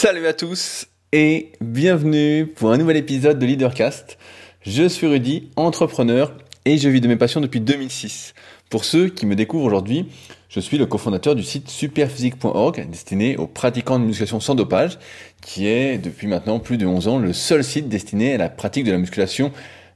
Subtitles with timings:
[0.00, 4.16] Salut à tous et bienvenue pour un nouvel épisode de Leadercast.
[4.62, 6.32] Je suis Rudy, entrepreneur
[6.64, 8.32] et je vis de mes passions depuis 2006.
[8.70, 10.06] Pour ceux qui me découvrent aujourd'hui,
[10.48, 15.00] je suis le cofondateur du site superphysique.org destiné aux pratiquants de musculation sans dopage,
[15.42, 18.84] qui est depuis maintenant plus de 11 ans le seul site destiné à la pratique
[18.84, 19.50] de la musculation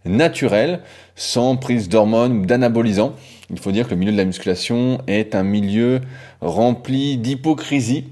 [0.04, 0.80] naturelle,
[1.14, 3.14] sans prise d'hormones ou d'anabolisants.
[3.50, 6.00] Il faut dire que le milieu de la musculation est un milieu
[6.40, 8.06] rempli d'hypocrisie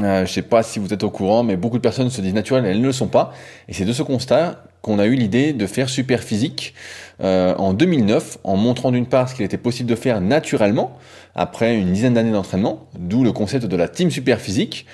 [0.00, 2.20] euh, je ne sais pas si vous êtes au courant, mais beaucoup de personnes se
[2.20, 3.32] disent naturelles, elles ne le sont pas.
[3.68, 6.74] Et c'est de ce constat qu'on a eu l'idée de faire Super Physique
[7.22, 10.98] euh, en 2009, en montrant d'une part ce qu'il était possible de faire naturellement
[11.34, 14.86] après une dizaine d'années d'entraînement, d'où le concept de la Team Super Physique,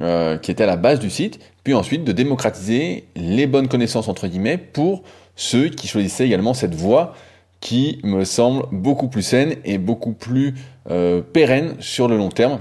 [0.00, 4.08] euh, qui était à la base du site, puis ensuite de démocratiser les bonnes connaissances
[4.08, 5.02] entre guillemets pour
[5.34, 7.14] ceux qui choisissaient également cette voie
[7.60, 10.54] qui me semble beaucoup plus saine et beaucoup plus
[11.32, 12.58] pérenne sur le long terme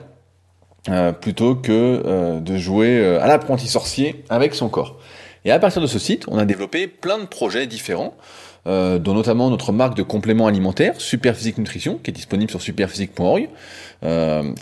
[0.90, 4.98] euh, plutôt que euh, de jouer euh, à l'apprenti sorcier avec son corps.
[5.46, 8.16] Et à partir de ce site, on a développé plein de projets différents,
[8.66, 13.50] dont notamment notre marque de compléments alimentaires, Superphysique Nutrition, qui est disponible sur superphysique.org.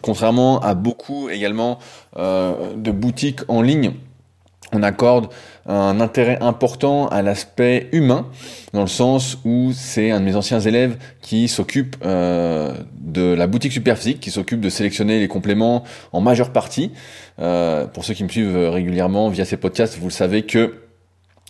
[0.02, 1.80] contrairement à beaucoup également
[2.16, 3.92] de boutiques en ligne
[4.72, 5.30] on accorde
[5.66, 8.28] un intérêt important à l'aspect humain,
[8.74, 12.74] dans le sens où c'est un de mes anciens élèves qui s'occupe euh,
[13.40, 16.92] la boutique Superphysique, qui s'occupe de sélectionner les compléments en majeure partie.
[17.40, 20.76] Euh, pour ceux qui me suivent régulièrement via ces podcasts, vous le savez que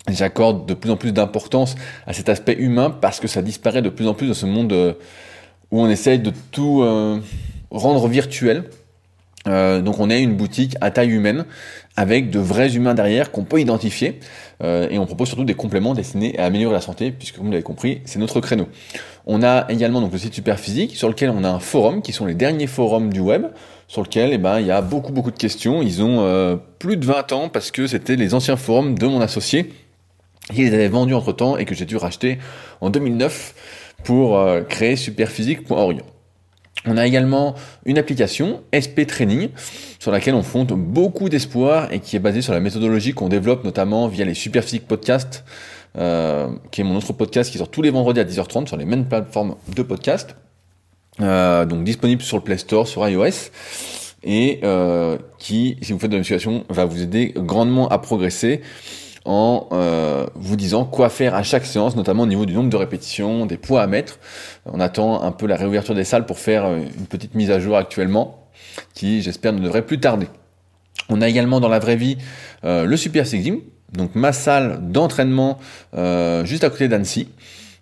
[0.07, 1.75] j'accorde de plus en plus d'importance
[2.07, 4.71] à cet aspect humain parce que ça disparaît de plus en plus dans ce monde
[4.71, 4.93] euh,
[5.71, 6.81] où on essaye de tout
[7.71, 8.63] rendre virtuel.
[9.47, 11.45] Euh, donc on est une boutique à taille humaine
[11.99, 14.21] avec de vrais humains derrière qu'on peut identifier
[14.63, 17.51] euh, et on propose surtout des compléments destinés à améliorer la santé puisque comme vous
[17.51, 18.69] l'avez compris c'est notre créneau.
[19.25, 22.25] On a également donc le site Superphysique sur lequel on a un forum qui sont
[22.25, 23.47] les derniers forums du web
[23.89, 25.81] sur lequel eh ben, il y a beaucoup beaucoup de questions.
[25.81, 29.19] Ils ont euh, plus de 20 ans parce que c'était les anciens forums de mon
[29.19, 29.73] associé
[30.53, 32.39] qui les avait vendus entre temps et que j'ai dû racheter
[32.79, 33.55] en 2009
[34.05, 35.99] pour créer superphysique.org.
[36.85, 39.49] On a également une application, SP Training,
[39.99, 43.63] sur laquelle on fonde beaucoup d'espoir et qui est basée sur la méthodologie qu'on développe
[43.63, 45.43] notamment via les Superphysique Podcasts,
[45.97, 48.85] euh, qui est mon autre podcast qui sort tous les vendredis à 10h30 sur les
[48.85, 50.35] mêmes plateformes de podcast.
[51.19, 53.51] Euh, donc disponible sur le Play Store, sur iOS,
[54.23, 58.61] et euh, qui, si vous faites de la musculation, va vous aider grandement à progresser
[59.29, 62.75] en euh, vous disant quoi faire à chaque séance, notamment au niveau du nombre de
[62.75, 64.17] répétitions, des poids à mettre.
[64.65, 67.59] On attend un peu la réouverture des salles pour faire euh, une petite mise à
[67.59, 68.49] jour actuellement,
[68.95, 70.25] qui j'espère ne devrait plus tarder.
[71.09, 72.17] On a également dans la vraie vie
[72.63, 73.53] euh, le Super Six
[73.93, 75.57] donc ma salle d'entraînement
[76.43, 77.27] juste à côté d'Annecy,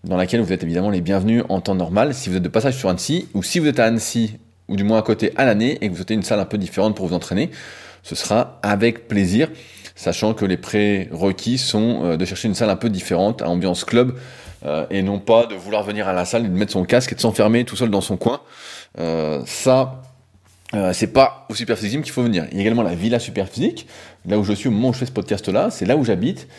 [0.06, 2.76] dans laquelle vous êtes évidemment les bienvenus en temps normal si vous êtes de passage
[2.76, 4.38] sur Annecy, ou si vous êtes à Annecy,
[4.70, 6.58] ou du moins à côté à l'année, et que vous souhaitez une salle un peu
[6.58, 7.52] différente pour vous entraîner,
[8.04, 9.50] ce sera avec plaisir
[9.98, 13.84] sachant que les prérequis sont euh, de chercher une salle un peu différente, à ambiance
[13.84, 14.18] club,
[14.66, 17.12] euh, et non pas de vouloir venir à la salle et de mettre son casque
[17.12, 18.40] et de s'enfermer tout seul dans son coin.
[19.00, 20.02] Euh, ça,
[20.92, 22.46] c'est pas au Superphysique qu'il faut venir.
[22.52, 23.88] Il y a également la Villa Superphysique,
[24.28, 26.50] là où je suis au moment où je fais ce podcast-là, c'est là où j'habite,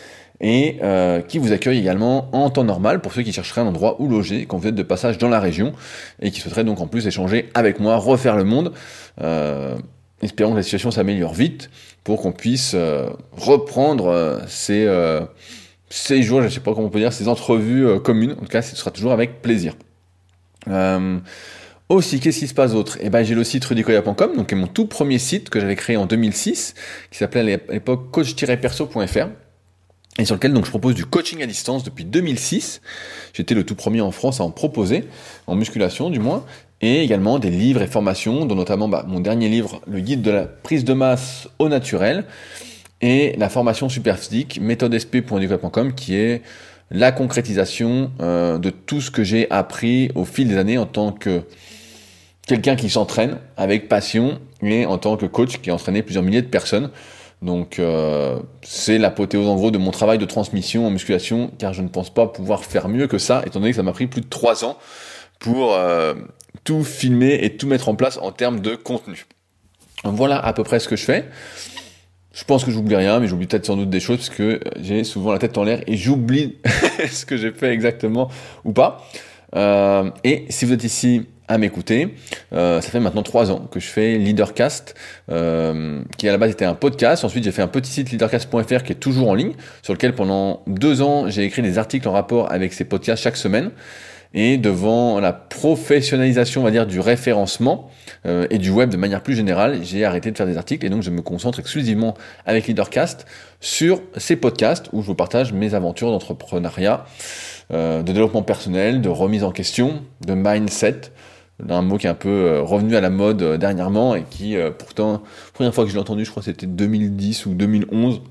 [0.41, 0.79] et
[1.27, 4.47] qui vous accueille également en temps normal pour ceux qui chercheraient un endroit où loger
[4.47, 5.73] quand vous êtes de passage dans la région
[6.21, 8.73] et qui souhaiteraient donc en plus échanger avec moi, refaire le monde.
[10.21, 11.69] Espérons que la situation s'améliore vite
[12.03, 15.21] pour qu'on puisse euh, reprendre euh, ces, euh,
[15.89, 18.31] ces jours, je ne sais pas comment on peut dire, ces entrevues communes.
[18.33, 19.75] En tout cas, ce sera toujours avec plaisir.
[21.89, 24.67] Aussi, qu'est-ce qui se passe d'autre Eh ben, j'ai le site rudicoya.com, donc est mon
[24.67, 26.75] tout premier site que j'avais créé en 2006,
[27.09, 29.27] qui s'appelait à l'époque coach-perso.fr
[30.19, 32.81] et sur lequel donc je propose du coaching à distance depuis 2006.
[33.33, 35.05] J'étais le tout premier en France à en proposer,
[35.47, 36.45] en musculation du moins,
[36.81, 40.31] et également des livres et formations, dont notamment bah, mon dernier livre, le guide de
[40.31, 42.25] la prise de masse au naturel,
[43.01, 46.41] et la formation super physique, méthodesp.com, qui est
[46.91, 51.11] la concrétisation euh, de tout ce que j'ai appris au fil des années en tant
[51.11, 51.43] que
[52.47, 56.41] quelqu'un qui s'entraîne avec passion et en tant que coach qui a entraîné plusieurs milliers
[56.41, 56.89] de personnes.
[57.41, 61.81] Donc euh, c'est l'apothéose en gros de mon travail de transmission en musculation, car je
[61.81, 64.21] ne pense pas pouvoir faire mieux que ça, étant donné que ça m'a pris plus
[64.21, 64.77] de trois ans
[65.39, 66.15] pour euh,
[66.63, 69.25] tout filmer et tout mettre en place en termes de contenu.
[70.03, 71.25] Voilà à peu près ce que je fais.
[72.31, 74.59] Je pense que j'oublie rien, mais j'oublie peut-être sans doute des choses parce que euh,
[74.79, 76.57] j'ai souvent la tête en l'air et j'oublie
[77.11, 78.29] ce que j'ai fait exactement
[78.63, 79.03] ou pas.
[79.55, 82.13] Euh, et si vous êtes ici à m'écouter,
[82.53, 84.93] euh, ça fait maintenant trois ans que je fais Leadercast,
[85.27, 87.23] qui à la base était un podcast.
[87.25, 90.61] Ensuite, j'ai fait un petit site leadercast.fr qui est toujours en ligne, sur lequel pendant
[90.67, 93.71] deux ans j'ai écrit des articles en rapport avec ces podcasts chaque semaine.
[94.33, 97.89] Et devant la professionnalisation, on va dire, du référencement
[98.25, 100.89] euh, et du web de manière plus générale, j'ai arrêté de faire des articles et
[100.89, 102.15] donc je me concentre exclusivement
[102.45, 103.25] avec Leadercast
[103.59, 107.05] sur ces podcasts où je vous partage mes aventures d'entrepreneuriat,
[107.73, 111.01] euh, de développement personnel, de remise en question, de mindset,
[111.67, 115.23] un mot qui est un peu euh, revenu à la mode dernièrement et qui pourtant,
[115.53, 118.21] première fois que je l'ai entendu, je crois que c'était 2010 ou 2011.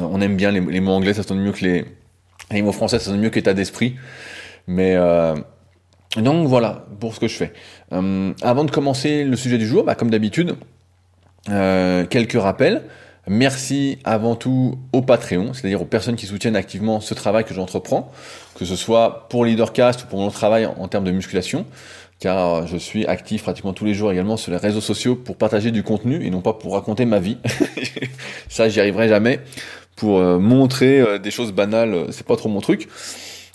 [0.00, 1.86] On aime bien les, mots anglais, ça sonne mieux que les,
[2.50, 3.96] les mots français, ça sonne mieux que état d'esprit.
[4.68, 5.34] Mais euh,
[6.16, 7.52] donc voilà pour ce que je fais.
[7.92, 10.56] Euh, avant de commencer le sujet du jour, bah, comme d'habitude,
[11.48, 12.84] euh, quelques rappels.
[13.26, 18.10] Merci avant tout au Patreon, c'est-à-dire aux personnes qui soutiennent activement ce travail que j'entreprends,
[18.54, 21.66] que ce soit pour Leadercast ou pour mon travail en, termes de musculation,
[22.20, 25.70] car je suis actif pratiquement tous les jours également sur les réseaux sociaux pour partager
[25.72, 27.36] du contenu et non pas pour raconter ma vie.
[28.48, 29.40] Ça, j'y arriverai jamais.
[29.94, 32.88] Pour montrer des choses banales, c'est pas trop mon truc.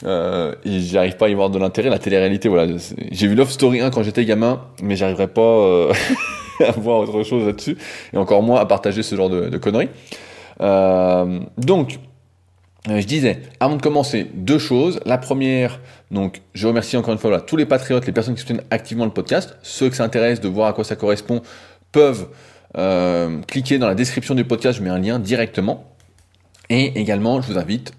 [0.04, 1.90] Euh, j'arrive pas à y voir de l'intérêt.
[1.90, 2.74] La télé-réalité, voilà.
[3.12, 5.94] J'ai vu Love Story 1 quand j'étais gamin, mais j'arriverai pas euh,
[6.60, 7.78] à voir autre chose là-dessus.
[8.12, 9.90] Et encore moins à partager ce genre de, conneries.
[10.62, 12.00] Euh, donc,
[12.88, 15.00] je disais, avant de commencer, deux choses.
[15.06, 15.80] La première,
[16.12, 19.12] donc, je remercie encore une fois tous les patriotes, les personnes qui soutiennent activement le
[19.12, 19.58] podcast.
[19.64, 21.42] Ceux qui s'intéressent de voir à quoi ça correspond
[21.92, 22.28] peuvent
[23.48, 25.96] cliquer dans la description du podcast, je mets un lien directement.
[26.70, 27.94] Et également, je vous invite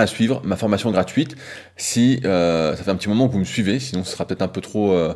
[0.00, 1.36] à suivre ma formation gratuite
[1.76, 4.42] si euh, ça fait un petit moment que vous me suivez, sinon ce sera peut-être
[4.42, 5.14] un peu trop euh,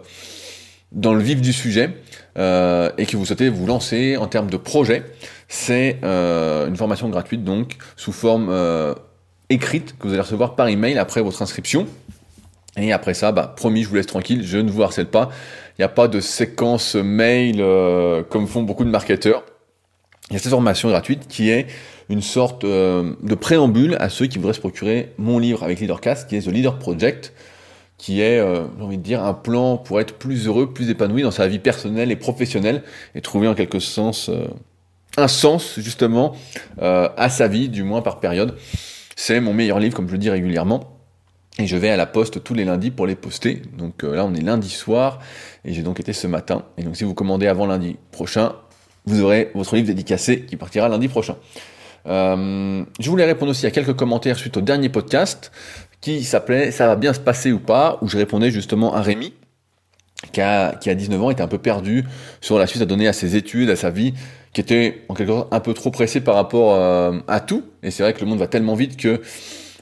[0.93, 1.91] dans le vif du sujet
[2.39, 5.03] euh, et que vous souhaitez vous lancer en termes de projet.
[5.49, 8.53] C'est une formation gratuite donc sous forme
[9.51, 11.87] écrite que vous allez recevoir par email après votre inscription.
[12.77, 15.29] Et après ça, bah, promis, je vous laisse tranquille, je ne vous harcèle pas.
[15.79, 17.63] Il n'y a pas de séquence mail
[18.31, 19.45] comme font beaucoup de marketeurs.
[20.31, 21.67] Il y a cette formation gratuite qui est
[22.09, 26.29] une sorte euh, de préambule à ceux qui voudraient se procurer mon livre avec Leadercast,
[26.29, 27.33] qui est The Leader Project,
[27.97, 31.23] qui est, euh, j'ai envie de dire, un plan pour être plus heureux, plus épanoui
[31.23, 32.83] dans sa vie personnelle et professionnelle,
[33.15, 34.47] et trouver en quelque sens euh,
[35.17, 36.35] un sens justement
[36.81, 38.57] à sa vie, du moins par période.
[39.15, 40.99] C'est mon meilleur livre, comme je le dis régulièrement.
[41.57, 43.62] Et je vais à la poste tous les lundis pour les poster.
[43.79, 45.21] Donc là, on est lundi soir,
[45.65, 46.65] et j'ai donc été ce matin.
[46.79, 48.55] Et donc si vous commandez avant lundi prochain,
[49.07, 51.37] vous aurez votre livre dédicacé qui partira lundi prochain.
[52.06, 55.53] Euh, je voulais répondre aussi à quelques commentaires suite au dernier podcast
[56.01, 59.33] qui s'appelait Ça va bien se passer ou pas, où je répondais justement à Rémi,
[60.33, 62.05] qui a, qui a 19 ans, était un peu perdu
[62.41, 64.12] sur la suite à donner à ses études, à sa vie,
[64.53, 67.65] qui était en quelque sorte un peu trop pressé par rapport euh, à tout.
[67.83, 69.23] Et c'est vrai que le monde va tellement vite que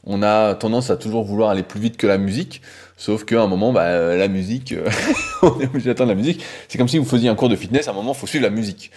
[0.04, 2.62] on a tendance à toujours vouloir aller plus vite que la musique.
[3.02, 4.88] Sauf qu'à un moment, bah, la musique, euh,
[5.42, 6.44] on est obligé d'attendre la musique.
[6.68, 8.44] C'est comme si vous faisiez un cours de fitness, à un moment, il faut suivre
[8.44, 8.92] la musique.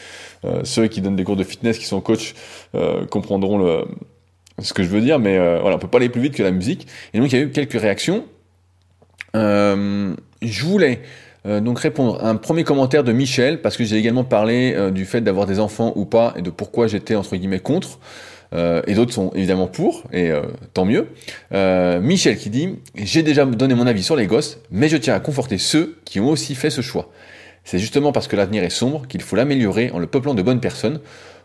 [0.46, 2.36] Euh, ceux qui donnent des cours de fitness, qui sont coachs,
[2.75, 3.86] euh, comprendront le,
[4.60, 6.44] ce que je veux dire, mais euh, voilà, on peut pas aller plus vite que
[6.44, 6.86] la musique.
[7.16, 8.25] Et donc il y a eu quelques réactions.
[9.34, 11.02] je voulais
[11.44, 15.22] donc répondre à un premier commentaire de Michel, parce que j'ai également parlé du fait
[15.22, 17.98] d'avoir des enfants ou pas, et de pourquoi j'étais entre guillemets contre.
[18.53, 20.31] Et d'autres sont évidemment pour, et
[20.74, 21.07] tant mieux.
[21.51, 25.19] Michel qui dit J'ai déjà donné mon avis sur les gosses, mais je tiens à
[25.19, 27.09] conforter ceux qui ont aussi fait ce choix.
[27.65, 30.62] C'est justement parce que l'avenir est sombre qu'il faut l'améliorer en le peuplant de bonnes
[30.62, 31.01] personnes,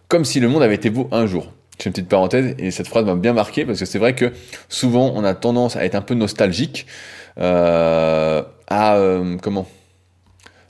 [0.06, 1.52] comme si le monde avait été beau un jour.
[1.79, 4.32] C'est une petite parenthèse, et cette phrase m'a bien marqué, parce que c'est vrai que
[4.69, 6.87] souvent on a tendance à être un peu nostalgique,
[7.38, 9.67] euh, à euh, comment?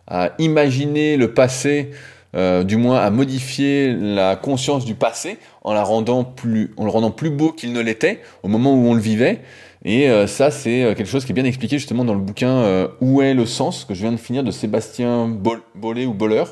[0.06, 1.90] À imaginer le passé,
[2.36, 7.72] euh, du moins à modifier la conscience du passé en le rendant plus beau qu'il
[7.72, 9.40] ne l'était au moment où on le vivait.
[9.84, 12.50] Et euh, ça, c'est euh, quelque chose qui est bien expliqué justement dans le bouquin
[12.50, 15.28] euh, Où est le sens que je viens de finir de Sébastien
[15.74, 16.44] Bollet ou Boller,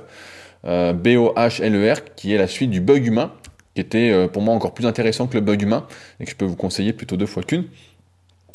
[0.65, 3.33] B-O-H-L-E-R, qui est la suite du bug humain,
[3.75, 5.87] qui était pour moi encore plus intéressant que le bug humain,
[6.21, 7.65] et que je peux vous conseiller plutôt deux fois qu'une,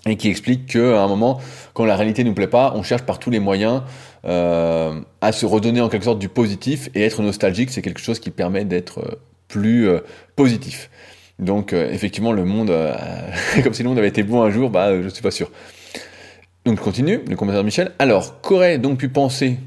[0.06, 1.40] et qui explique qu'à un moment,
[1.74, 3.84] quand la réalité ne nous plaît pas, on cherche par tous les moyens
[4.26, 8.32] à se redonner en quelque sorte du positif, et être nostalgique, c'est quelque chose qui
[8.32, 9.18] permet d'être
[9.54, 9.90] plus
[10.36, 10.90] positif.
[11.40, 12.94] Donc euh, effectivement, le monde, euh,
[13.64, 15.52] comme si le monde avait été bon un jour, bah je suis pas sûr.
[16.66, 17.92] Donc je continue, le commentaire Michel.
[18.00, 19.58] Alors, qu'aurait donc pu penser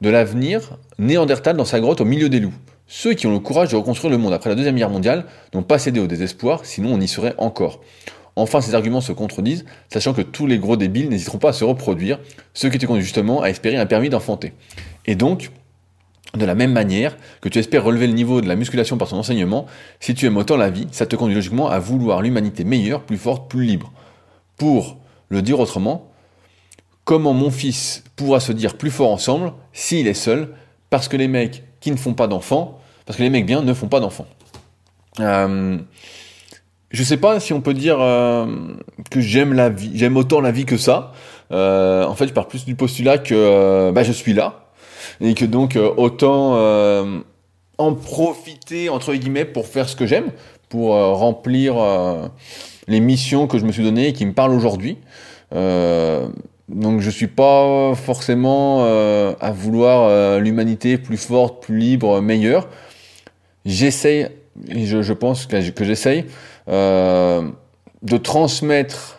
[0.00, 2.54] de l'avenir Néandertal dans sa grotte au milieu des loups?
[2.88, 5.62] Ceux qui ont le courage de reconstruire le monde après la Deuxième Guerre mondiale n'ont
[5.62, 7.80] pas cédé au désespoir, sinon on y serait encore.
[8.36, 11.64] Enfin, ces arguments se contredisent, sachant que tous les gros débiles n'hésiteront pas à se
[11.64, 12.20] reproduire,
[12.54, 14.52] ce qui te conduit justement à espérer un permis d'enfanter.
[15.06, 15.50] Et donc,
[16.34, 19.16] de la même manière que tu espères relever le niveau de la musculation par ton
[19.16, 19.66] enseignement,
[20.00, 23.16] si tu aimes autant la vie, ça te conduit logiquement à vouloir l'humanité meilleure, plus
[23.16, 23.92] forte, plus libre.
[24.56, 26.10] Pour le dire autrement,
[27.04, 30.50] comment mon fils pourra se dire plus fort ensemble s'il est seul
[30.90, 33.74] Parce que les mecs qui ne font pas d'enfants, parce que les mecs bien ne
[33.74, 34.26] font pas d'enfants.
[35.20, 35.78] Euh,
[36.90, 38.46] je sais pas si on peut dire euh,
[39.10, 41.12] que j'aime la vie, j'aime autant la vie que ça.
[41.50, 44.65] en fait, je pars plus du postulat que bah, je suis là
[45.20, 46.54] et que donc autant
[47.78, 50.30] en profiter entre guillemets pour faire ce que j'aime,
[50.68, 51.76] pour remplir
[52.88, 54.98] les missions que je me suis données et qui me parlent aujourd'hui.
[55.52, 58.84] donc je suis pas forcément
[59.40, 62.68] à vouloir l'humanité plus forte, plus libre, meilleure.
[63.64, 64.28] J'essaye,
[64.68, 66.24] je, je, pense que, j'essaye
[66.68, 69.16] de transmettre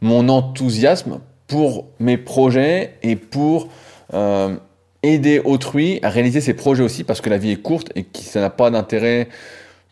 [0.00, 3.68] mon enthousiasme pour mes projets et pour
[4.14, 4.56] euh,
[5.02, 8.18] aider autrui à réaliser ses projets aussi parce que la vie est courte et que
[8.18, 9.28] ça n'a pas d'intérêt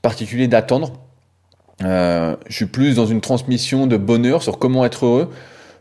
[0.03, 0.93] particulier d'attendre.
[1.83, 5.31] Euh, je suis plus dans une transmission de bonheur sur comment être heureux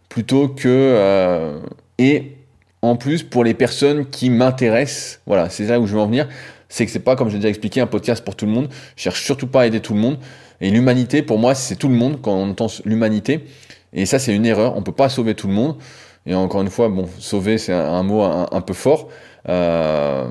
[0.10, 1.60] plutôt que euh,
[1.98, 2.34] et
[2.82, 5.22] en plus pour les personnes qui m'intéressent.
[5.26, 6.28] Voilà, c'est là où je veux en venir.
[6.70, 8.70] C'est que c'est pas comme j'ai déjà expliqué un podcast pour tout le monde.
[8.96, 10.18] Je cherche surtout pas à aider tout le monde.
[10.62, 13.46] Et l'humanité, pour moi, c'est tout le monde quand on entend l'humanité.
[13.94, 14.76] Et ça, c'est une erreur.
[14.76, 15.78] On peut pas sauver tout le monde.
[16.26, 19.10] Et encore une fois, bon, sauver, c'est un, mot un, peu fort.
[19.48, 20.28] Euh,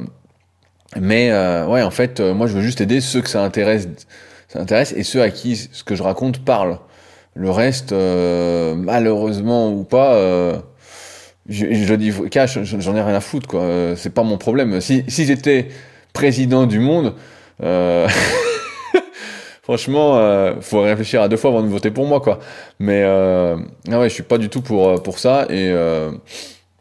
[1.01, 3.89] mais euh, ouais, en fait, euh, moi, je veux juste aider ceux que ça intéresse,
[4.49, 6.79] ça intéresse et ceux à qui ce que je raconte parle.
[7.35, 10.57] Le reste, euh, malheureusement ou pas, euh,
[11.49, 13.95] je, je, dis cash, j'en ai rien à foutre, quoi.
[13.97, 14.81] C'est pas mon problème.
[14.81, 15.69] Si, si j'étais
[16.13, 17.15] président du monde.
[19.65, 22.39] Franchement, euh, faut réfléchir à deux fois avant de voter pour moi, quoi.
[22.79, 23.57] Mais euh,
[23.91, 26.11] ah ouais, je suis pas du tout pour euh, pour ça et euh,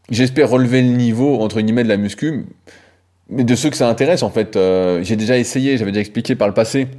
[0.10, 2.46] j'espère relever le niveau entre guillemets de la muscu,
[3.30, 4.58] mais de ceux que ça intéresse en fait.
[4.58, 6.90] Euh, j'ai déjà essayé, j'avais déjà expliqué par le passé.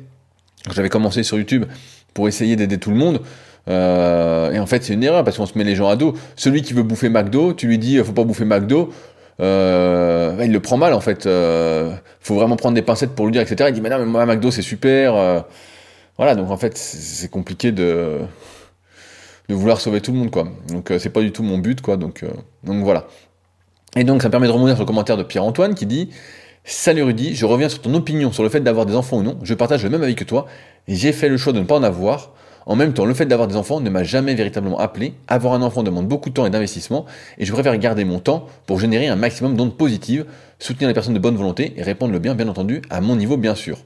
[0.74, 1.66] J'avais commencé sur YouTube
[2.14, 3.20] pour essayer d'aider tout le monde.
[3.66, 6.14] Et en fait, c'est une erreur parce qu'on se met les gens à dos.
[6.36, 8.90] Celui qui veut bouffer McDo, tu lui dis faut pas bouffer McDo.
[9.38, 11.26] Il le prend mal en fait.
[11.26, 13.66] Euh, faut vraiment prendre des pincettes pour lui dire, etc.
[13.68, 15.44] Il dit mais non mais moi McDo c'est super.
[16.16, 18.20] Voilà, donc en fait, c'est compliqué de,
[19.48, 20.48] vouloir sauver tout le monde, quoi.
[20.68, 21.96] Donc euh, c'est pas du tout mon but, quoi.
[21.96, 22.30] Donc, euh,
[22.62, 23.06] donc voilà.
[23.96, 26.10] Et donc ça me permet de remonter sur le commentaire de Pierre-Antoine qui dit
[26.64, 29.38] Salut Rudy, je reviens sur ton opinion sur le fait d'avoir des enfants ou non.
[29.42, 30.46] Je partage le même avis que toi
[30.88, 32.32] j'ai fait le choix de ne pas en avoir.
[32.66, 35.12] En même temps, le fait d'avoir des enfants ne m'a jamais véritablement appelé.
[35.28, 37.04] Avoir un enfant demande beaucoup de temps et d'investissement
[37.36, 40.24] et je préfère garder mon temps pour générer un maximum d'ondes positives,
[40.58, 43.36] soutenir les personnes de bonne volonté et répondre le bien, bien entendu, à mon niveau,
[43.36, 43.78] bien sûr.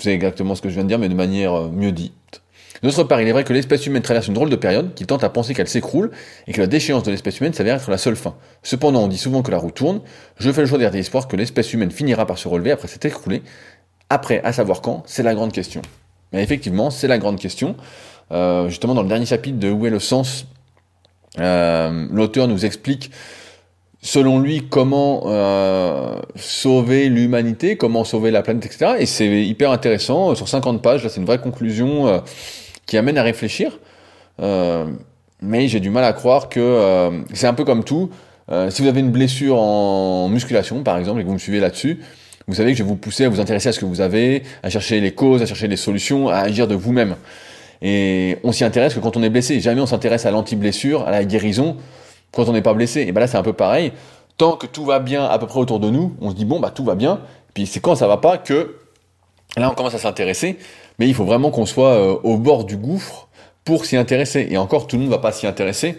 [0.00, 2.42] C'est exactement ce que je viens de dire, mais de manière euh, mieux dite.
[2.82, 5.22] D'autre part, il est vrai que l'espèce humaine traverse une drôle de période qui tente
[5.22, 6.10] à penser qu'elle s'écroule
[6.46, 8.34] et que la déchéance de l'espèce humaine s'avère être la seule fin.
[8.62, 10.00] Cependant, on dit souvent que la roue tourne.
[10.38, 12.88] Je fais le choix de garder espoir que l'espèce humaine finira par se relever après
[12.88, 13.42] s'être écroulée.
[14.08, 15.82] Après, à savoir quand, c'est la grande question.
[16.32, 17.76] Mais effectivement, c'est la grande question.
[18.32, 20.46] Euh, justement, dans le dernier chapitre de Où est le sens,
[21.38, 23.10] euh, l'auteur nous explique
[24.02, 28.92] selon lui, comment euh, sauver l'humanité, comment sauver la planète, etc.
[28.98, 30.34] Et c'est hyper intéressant.
[30.34, 32.18] Sur 50 pages, là, c'est une vraie conclusion euh,
[32.86, 33.78] qui amène à réfléchir.
[34.40, 34.86] Euh,
[35.42, 38.10] mais j'ai du mal à croire que euh, c'est un peu comme tout.
[38.50, 41.60] Euh, si vous avez une blessure en musculation, par exemple, et que vous me suivez
[41.60, 42.00] là-dessus,
[42.48, 44.42] vous savez que je vais vous pousser à vous intéresser à ce que vous avez,
[44.62, 47.16] à chercher les causes, à chercher les solutions, à agir de vous-même.
[47.80, 49.60] Et on s'y intéresse que quand on est blessé.
[49.60, 51.76] Jamais on s'intéresse à l'anti-blessure, à la guérison
[52.32, 53.02] quand on n'est pas blessé.
[53.02, 53.92] Et ben là, c'est un peu pareil.
[54.36, 56.60] Tant que tout va bien à peu près autour de nous, on se dit bon,
[56.60, 57.20] bah tout va bien.
[57.54, 58.76] Puis c'est quand ça va pas que
[59.56, 60.58] là, on commence à s'intéresser.
[60.98, 63.28] Mais il faut vraiment qu'on soit euh, au bord du gouffre
[63.64, 64.46] pour s'y intéresser.
[64.50, 65.98] Et encore, tout le monde va pas s'y intéresser.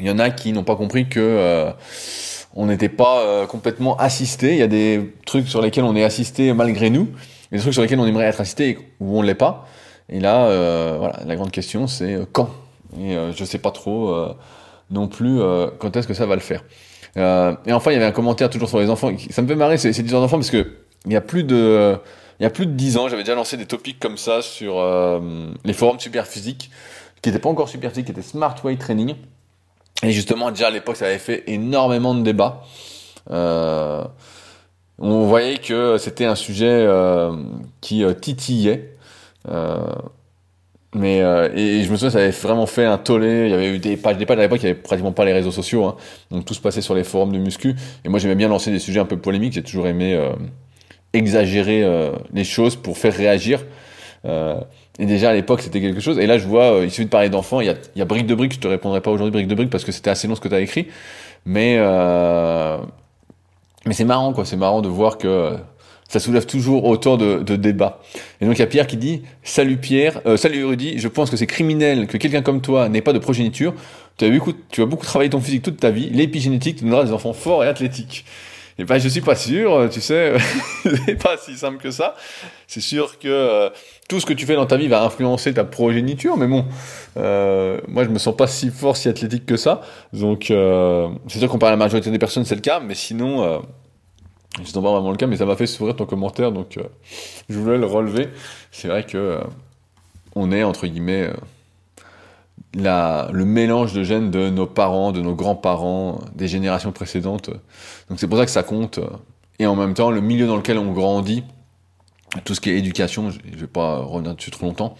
[0.00, 1.70] Il y en a qui n'ont pas compris que euh,
[2.54, 4.52] on n'était pas euh, complètement assisté.
[4.52, 7.08] Il y a des trucs sur lesquels on est assisté malgré nous,
[7.52, 9.68] et des trucs sur lesquels on aimerait être assisté où on l'est pas.
[10.08, 10.46] Et là,
[10.98, 12.50] voilà, la grande question c'est quand?
[12.98, 14.12] Et je sais pas trop
[14.90, 16.64] non plus euh, quand est-ce que ça va le faire.
[17.16, 19.10] Euh, et enfin, il y avait un commentaire toujours sur les enfants.
[19.30, 20.72] Ça me fait marrer ces, ces histoires d'enfants parce que
[21.06, 21.98] il y a plus de
[22.40, 24.78] il y a plus de 10 ans, j'avais déjà lancé des topics comme ça sur
[24.78, 25.20] euh,
[25.62, 26.70] les forums super physiques,
[27.20, 29.14] qui n'étaient pas encore super physiques, qui étaient Smart Way Training.
[30.02, 32.62] Et justement, déjà à l'époque, ça avait fait énormément de débats.
[33.30, 34.02] Euh,
[34.98, 37.36] on voyait que c'était un sujet euh,
[37.82, 38.96] qui titillait.
[40.94, 43.44] Mais euh, et, je me souviens, ça avait vraiment fait un tollé.
[43.46, 45.24] Il y avait eu des pages, des pages à l'époque, il y avait pratiquement pas
[45.24, 45.96] les réseaux sociaux, hein.
[46.30, 47.76] donc tout se passait sur les forums de muscu.
[48.04, 49.52] Et moi, j'aimais bien lancer des sujets un peu polémiques.
[49.52, 50.32] J'ai toujours aimé euh,
[51.12, 53.64] exagérer euh, les choses pour faire réagir.
[54.24, 54.60] Euh,
[54.98, 56.18] et déjà à l'époque, c'était quelque chose.
[56.18, 57.60] Et là, je vois, il suffit de parler d'enfants.
[57.60, 58.54] Il y a, y a brique de brique.
[58.54, 60.48] Je te répondrai pas aujourd'hui brique de brique parce que c'était assez long ce que
[60.48, 60.88] tu as écrit.
[61.46, 61.78] Mais
[63.86, 64.44] mais c'est marrant, quoi.
[64.44, 65.56] C'est marrant de voir que
[66.10, 68.00] ça soulève toujours autant de, de débats.
[68.40, 71.30] Et donc il y a Pierre qui dit Salut Pierre, euh, salut Rudy, je pense
[71.30, 73.74] que c'est criminel que quelqu'un comme toi n'ait pas de progéniture.
[74.18, 77.12] Tu as, beaucoup, tu beaucoup travaillé ton physique toute ta vie, l'épigénétique te donnera des
[77.12, 78.24] enfants forts et athlétiques.
[78.76, 80.34] Et ben, je suis pas sûr, tu sais,
[81.06, 82.16] c'est pas si simple que ça.
[82.66, 83.70] C'est sûr que euh,
[84.08, 86.64] tout ce que tu fais dans ta vie va influencer ta progéniture, mais bon,
[87.18, 89.82] euh, moi je me sens pas si fort, si athlétique que ça.
[90.12, 92.94] Donc, euh, c'est sûr qu'on parle à la majorité des personnes, c'est le cas, mais
[92.94, 93.58] sinon, euh,
[94.64, 96.82] c'est pas vraiment le cas, mais ça m'a fait sourire ton commentaire, donc euh,
[97.48, 98.28] je voulais le relever.
[98.72, 99.40] C'est vrai que euh,
[100.34, 101.34] on est entre guillemets euh,
[102.74, 107.50] la, le mélange de gènes de nos parents, de nos grands-parents, des générations précédentes.
[108.08, 108.98] Donc c'est pour ça que ça compte.
[109.58, 111.44] Et en même temps, le milieu dans lequel on grandit,
[112.44, 114.96] tout ce qui est éducation, je vais pas revenir dessus trop longtemps,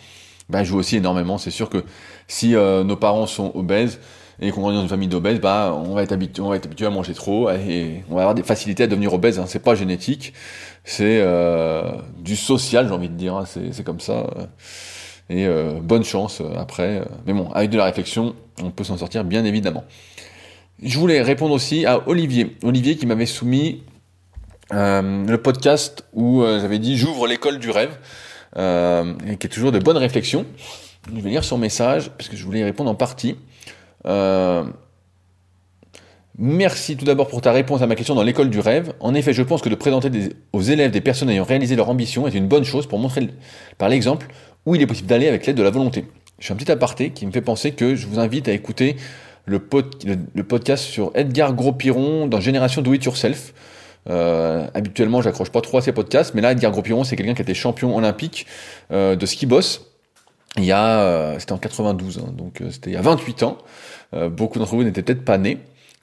[0.49, 1.39] bah, joue aussi énormément.
[1.39, 1.85] C'est sûr que
[2.29, 4.01] si nos parents sont obèses
[4.41, 6.65] et qu'on grandit dans une famille d'obèses, bah, on va être habitué, on va être
[6.65, 9.39] habitué à manger trop et on va avoir des facilités à devenir obèse.
[9.39, 9.45] Hein.
[9.47, 10.33] C'est pas génétique,
[10.83, 13.35] c'est euh, du social, j'ai envie de dire.
[13.35, 13.45] Hein.
[13.47, 14.27] C'est, comme ça.
[15.29, 17.03] Et euh, bonne chance euh, après.
[17.27, 19.85] Mais bon, avec de la réflexion, on peut s'en sortir bien évidemment.
[20.83, 22.57] Je voulais répondre aussi à Olivier.
[22.63, 23.83] Olivier qui m'avait soumis
[24.73, 27.99] le podcast où j'avais dit j'ouvre l'école du rêve,
[28.57, 30.47] et qui est toujours de bonnes réflexions.
[31.15, 33.37] Je vais lire son message parce que je voulais y répondre en partie.
[34.07, 34.65] Euh,
[36.43, 38.95] Merci tout d'abord pour ta réponse à ma question dans l'école du rêve.
[39.01, 40.11] En effet, je pense que de présenter
[40.55, 43.29] aux élèves des personnes ayant réalisé leur ambition est une bonne chose pour montrer
[43.77, 44.29] par l'exemple
[44.65, 46.07] où il est possible d'aller avec l'aide de la volonté.
[46.39, 48.97] Je fais un petit aparté qui me fait penser que je vous invite à écouter
[49.45, 53.53] le, pod- le- le podcast sur Edgar Gros-Piron dans Génération Do It Yourself.
[54.09, 57.43] Euh, habituellement, j'accroche pas trop à ces podcasts, mais là, Edgar Gros-Piron, c'est quelqu'un qui
[57.43, 58.47] était champion olympique
[58.93, 59.90] euh, de ski boss.
[60.57, 63.43] Il y a, euh, c'était en 92, hein, donc euh, c'était il y a 28
[63.45, 63.59] ans.
[64.15, 65.59] Euh, beaucoup d'entre vous n'étaient peut-être pas nés,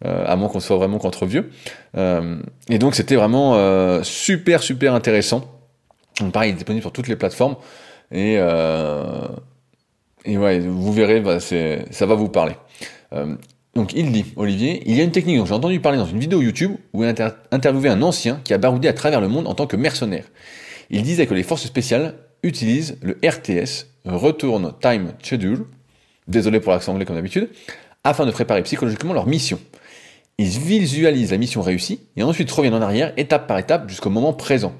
[0.06, 1.50] euh, à moins qu'on soit vraiment contre vieux.
[1.98, 2.38] Euh,
[2.70, 5.44] et donc c'était vraiment euh, super super intéressant.
[6.22, 7.58] Donc pareil, il est disponible sur toutes les plateformes
[8.12, 8.38] et
[10.26, 12.56] et ouais, vous verrez, bah, ça va vous parler.
[13.76, 16.20] Donc il dit, Olivier, il y a une technique dont j'ai entendu parler dans une
[16.20, 19.28] vidéo YouTube où il a inter- interviewé un ancien qui a baroudé à travers le
[19.28, 20.26] monde en tant que mercenaire.
[20.90, 25.66] Il disait que les forces spéciales utilisent le RTS, Return Time Schedule,
[26.28, 27.50] désolé pour l'accent anglais comme d'habitude,
[28.04, 29.60] afin de préparer psychologiquement leur mission.
[30.38, 34.34] Ils visualisent la mission réussie et ensuite reviennent en arrière étape par étape jusqu'au moment
[34.34, 34.74] présent.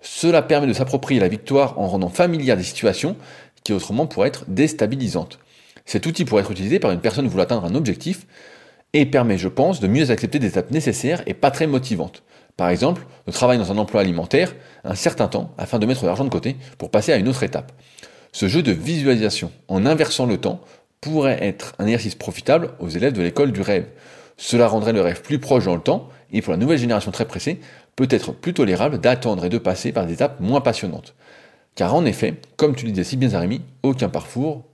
[0.00, 3.16] Cela permet de s'approprier la victoire en rendant familière des situations
[3.64, 5.38] qui autrement pourraient être déstabilisantes.
[5.84, 8.26] Cet outil pourrait être utilisé par une personne voulant atteindre un objectif
[8.92, 12.22] et permet, je pense, de mieux accepter des étapes nécessaires et pas très motivantes.
[12.56, 16.24] Par exemple, de travailler dans un emploi alimentaire un certain temps afin de mettre l'argent
[16.24, 17.72] de côté pour passer à une autre étape.
[18.32, 20.60] Ce jeu de visualisation en inversant le temps
[21.00, 23.86] pourrait être un exercice profitable aux élèves de l'école du rêve.
[24.36, 27.26] Cela rendrait le rêve plus proche dans le temps et pour la nouvelle génération très
[27.26, 27.60] pressée,
[27.96, 31.14] peut être plus tolérable d'attendre et de passer par des étapes moins passionnantes.
[31.74, 34.64] Car en effet, comme tu le disais si bien Zaremi, aucun parcours,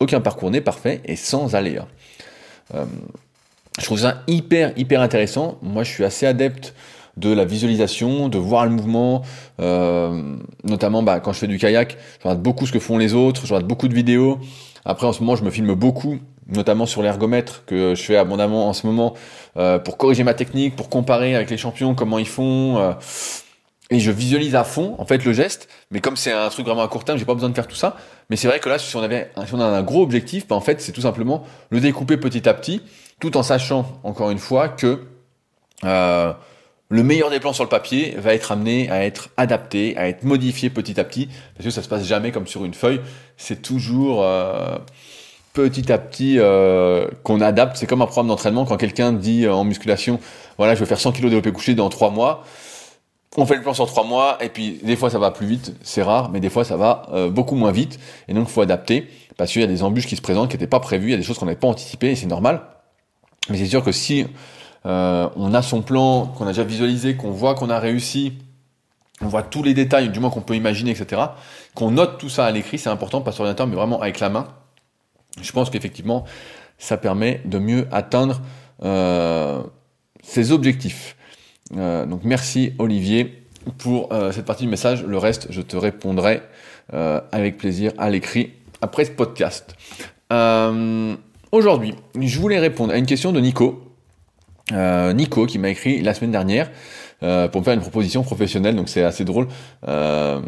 [0.00, 1.86] aucun parcours n'est parfait et sans aléas.
[2.74, 2.84] Euh,
[3.78, 5.58] je trouve ça hyper hyper intéressant.
[5.62, 6.74] Moi, je suis assez adepte
[7.18, 9.22] de la visualisation, de voir le mouvement,
[9.60, 13.14] euh, notamment bah, quand je fais du kayak, je regarde beaucoup ce que font les
[13.14, 14.38] autres, je regarde beaucoup de vidéos.
[14.84, 18.68] Après, en ce moment, je me filme beaucoup, notamment sur l'ergomètre que je fais abondamment
[18.68, 19.14] en ce moment
[19.56, 22.78] euh, pour corriger ma technique, pour comparer avec les champions comment ils font.
[22.78, 22.92] euh,
[23.90, 26.82] et je visualise à fond en fait le geste, mais comme c'est un truc vraiment
[26.82, 27.96] à court terme, j'ai pas besoin de faire tout ça.
[28.28, 31.00] Mais c'est vrai que là, si on avait, a un gros objectif, bah, c'est tout
[31.00, 32.82] simplement le découper petit à petit,
[33.18, 35.04] tout en sachant encore une fois que
[36.90, 40.22] le meilleur des plans sur le papier va être amené à être adapté, à être
[40.24, 43.00] modifié petit à petit, parce que ça se passe jamais comme sur une feuille.
[43.36, 44.78] C'est toujours euh,
[45.52, 47.76] petit à petit euh, qu'on adapte.
[47.76, 50.20] C'est comme un programme d'entraînement quand quelqu'un dit euh, en musculation,
[50.56, 52.44] voilà, je vais faire 100 kg développé couché dans 3 mois.
[53.36, 55.74] On fait le plan sur 3 mois, et puis des fois ça va plus vite,
[55.82, 58.62] c'est rare, mais des fois ça va euh, beaucoup moins vite, et donc il faut
[58.62, 61.10] adapter, parce qu'il y a des embûches qui se présentent, qui n'étaient pas prévues, il
[61.10, 62.62] y a des choses qu'on n'avait pas anticipées, et c'est normal.
[63.50, 64.26] Mais c'est sûr que si
[64.88, 68.32] euh, on a son plan, qu'on a déjà visualisé, qu'on voit qu'on a réussi,
[69.20, 71.22] on voit tous les détails, du moins qu'on peut imaginer, etc.,
[71.74, 74.30] qu'on note tout ça à l'écrit, c'est important, pas sur ordinateur, mais vraiment avec la
[74.30, 74.48] main.
[75.42, 76.24] Je pense qu'effectivement,
[76.78, 78.40] ça permet de mieux atteindre
[78.82, 79.62] euh,
[80.22, 81.16] ses objectifs.
[81.76, 83.44] Euh, donc merci Olivier
[83.76, 85.04] pour cette partie du message.
[85.04, 86.40] Le reste, je te répondrai
[86.90, 89.74] avec plaisir à l'écrit après ce podcast.
[91.52, 93.87] Aujourd'hui, je voulais répondre à une question de Nico.
[94.72, 96.70] Euh, Nico qui m'a écrit la semaine dernière
[97.22, 99.48] euh, pour me faire une proposition professionnelle, donc c'est assez drôle.
[99.86, 100.40] Euh,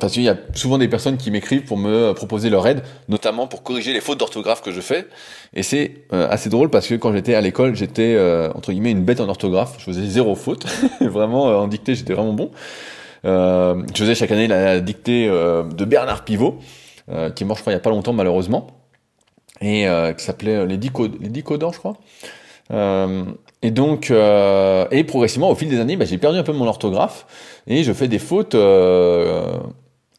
[0.00, 3.46] parce qu'il y a souvent des personnes qui m'écrivent pour me proposer leur aide, notamment
[3.46, 5.06] pour corriger les fautes d'orthographe que je fais.
[5.54, 8.90] Et c'est euh, assez drôle parce que quand j'étais à l'école, j'étais euh, entre guillemets
[8.90, 9.76] une bête en orthographe.
[9.78, 10.66] Je faisais zéro faute.
[11.00, 12.50] vraiment, euh, en dictée, j'étais vraiment bon.
[13.24, 16.60] Je faisais chaque année la dictée de Bernard Pivot,
[17.34, 18.68] qui est mort, je crois, il y a pas longtemps, malheureusement.
[19.60, 21.98] Et qui s'appelait Les 10 codes, les 10 codeurs, je crois.
[22.70, 23.24] Euh,
[23.62, 26.66] et donc, euh, et progressivement, au fil des années, bah, j'ai perdu un peu mon
[26.66, 27.26] orthographe
[27.66, 29.58] et je fais des fautes euh,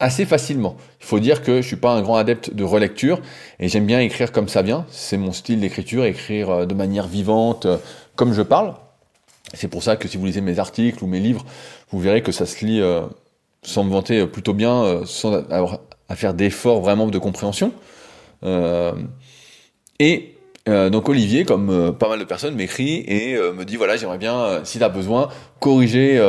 [0.00, 0.76] assez facilement.
[1.00, 3.20] Il faut dire que je suis pas un grand adepte de relecture
[3.60, 4.86] et j'aime bien écrire comme ça vient.
[4.90, 7.76] C'est mon style d'écriture, écrire euh, de manière vivante, euh,
[8.16, 8.74] comme je parle.
[9.54, 11.44] C'est pour ça que si vous lisez mes articles ou mes livres,
[11.92, 13.02] vous verrez que ça se lit euh,
[13.62, 17.72] sans me vanter plutôt bien, sans avoir à faire d'efforts vraiment de compréhension.
[19.98, 20.34] et
[20.90, 24.78] donc Olivier, comme pas mal de personnes, m'écrit et me dit voilà, j'aimerais bien, si
[24.78, 25.28] tu as besoin,
[25.58, 26.20] corriger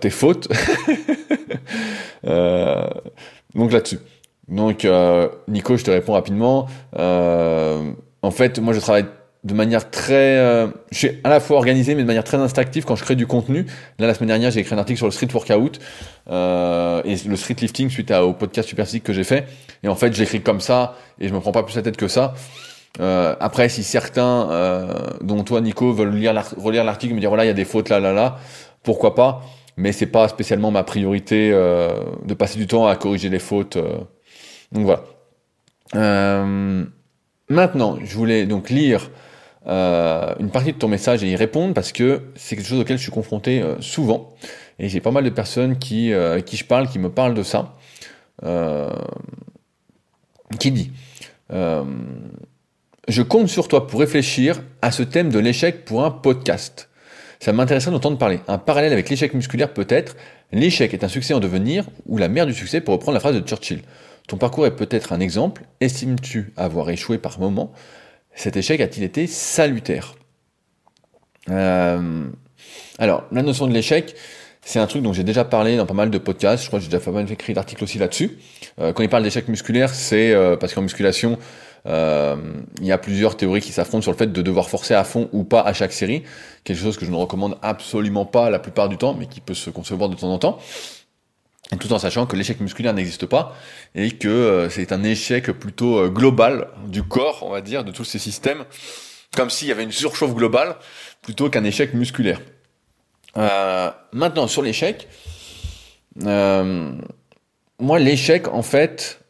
[0.00, 0.48] tes fautes.
[3.54, 3.98] donc là-dessus.
[4.48, 4.86] Donc
[5.48, 6.66] Nico, je te réponds rapidement.
[6.96, 9.06] en fait, moi je travaille
[9.44, 12.84] de manière très, euh, je suis à la fois organisé mais de manière très instinctive
[12.84, 13.66] quand je crée du contenu.
[13.98, 15.78] Là la semaine dernière j'ai écrit un article sur le street workout
[16.30, 19.46] euh, et le street lifting suite au podcast super physique que j'ai fait.
[19.82, 22.08] Et en fait j'écris comme ça et je me prends pas plus la tête que
[22.08, 22.34] ça.
[23.00, 24.86] Euh, après si certains, euh,
[25.20, 27.88] dont toi Nico, veulent lire relire l'article me dire voilà il y a des fautes
[27.88, 28.38] là là là,
[28.82, 29.42] pourquoi pas.
[29.76, 31.88] Mais c'est pas spécialement ma priorité euh,
[32.24, 33.76] de passer du temps à corriger les fautes.
[34.72, 35.02] donc voilà.
[37.48, 39.10] maintenant je voulais donc lire
[39.66, 42.98] euh, une partie de ton message et y répondre parce que c'est quelque chose auquel
[42.98, 44.34] je suis confronté euh, souvent.
[44.78, 47.42] Et j'ai pas mal de personnes qui, euh, qui je parle, qui me parlent de
[47.42, 47.76] ça.
[50.58, 50.92] qui dit
[53.08, 56.88] Je compte sur toi pour réfléchir à ce thème de l'échec pour un podcast.
[57.38, 58.40] Ça m'intéresserait d'entendre parler.
[58.48, 60.16] Un parallèle avec l'échec musculaire peut-être.
[60.52, 63.34] L'échec est un succès en devenir ou la mère du succès pour reprendre la phrase
[63.34, 63.82] de Churchill.
[64.26, 65.64] Ton parcours est peut-être un exemple.
[65.82, 67.72] Estimes-tu avoir échoué par moment?
[68.34, 70.14] Cet échec a-t-il été salutaire?
[71.50, 72.24] Euh,
[72.98, 74.14] Alors, la notion de l'échec,
[74.62, 76.62] c'est un truc dont j'ai déjà parlé dans pas mal de podcasts.
[76.62, 78.38] Je crois que j'ai déjà pas mal écrit d'articles aussi là-dessus.
[78.80, 81.38] Euh, quand il parle d'échec musculaire, c'est euh, parce qu'en musculation,
[81.86, 85.28] il y a plusieurs théories qui s'affrontent sur le fait de devoir forcer à fond
[85.32, 86.22] ou pas à chaque série.
[86.64, 89.54] Quelque chose que je ne recommande absolument pas la plupart du temps, mais qui peut
[89.54, 90.58] se concevoir de temps en temps
[91.78, 93.56] tout en sachant que l'échec musculaire n'existe pas
[93.94, 97.92] et que euh, c'est un échec plutôt euh, global du corps, on va dire, de
[97.92, 98.64] tous ces systèmes,
[99.34, 100.76] comme s'il y avait une surchauffe globale
[101.22, 102.40] plutôt qu'un échec musculaire.
[103.36, 105.08] Euh, maintenant, sur l'échec,
[106.16, 109.20] moi, l'échec, en fait,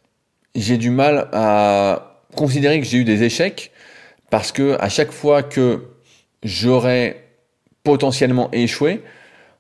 [0.55, 3.73] j'ai du mal à considérer que j'ai eu des échecs
[4.31, 5.85] parce que à chaque fois que
[6.42, 7.25] j'aurais
[7.83, 9.03] potentiellement échoué,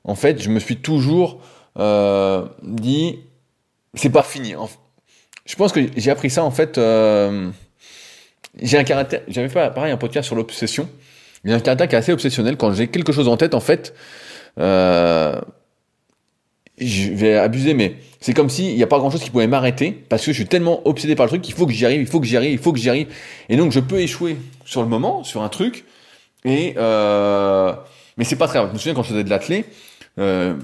[0.04, 1.40] en fait, je me suis toujours
[1.78, 3.18] euh, dit
[3.94, 4.54] c'est pas fini.
[5.46, 6.78] Je pense que j'ai appris ça en fait.
[6.78, 7.50] Euh,
[8.60, 9.22] j'ai un caractère.
[9.28, 10.88] J'avais pas pareil un podcast sur l'obsession.
[11.44, 12.56] J'ai un caractère qui est assez obsessionnel.
[12.56, 13.94] Quand j'ai quelque chose en tête, en fait,
[14.58, 15.40] euh,
[16.78, 19.90] je vais abuser, mais c'est comme s'il n'y a pas grand chose qui pouvait m'arrêter
[19.90, 22.06] parce que je suis tellement obsédé par le truc qu'il faut que j'y arrive, il
[22.06, 23.08] faut que j'y arrive, il faut que j'y arrive.
[23.50, 25.84] Et donc je peux échouer sur le moment, sur un truc,
[26.46, 27.74] et euh,
[28.16, 28.70] mais c'est pas très grave.
[28.70, 29.66] Je me souviens quand je faisais de l'athlé,
[30.18, 30.54] euh,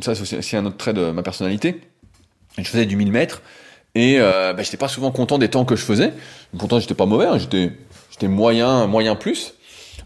[0.00, 1.80] ça c'est aussi un autre trait de ma personnalité.
[2.56, 3.42] Je faisais du 1000 mètres
[3.96, 6.12] et euh, bah, j'étais pas souvent content des temps que je faisais.
[6.56, 7.36] Pourtant j'étais pas mauvais, hein.
[7.36, 9.54] j'étais moyen moyen plus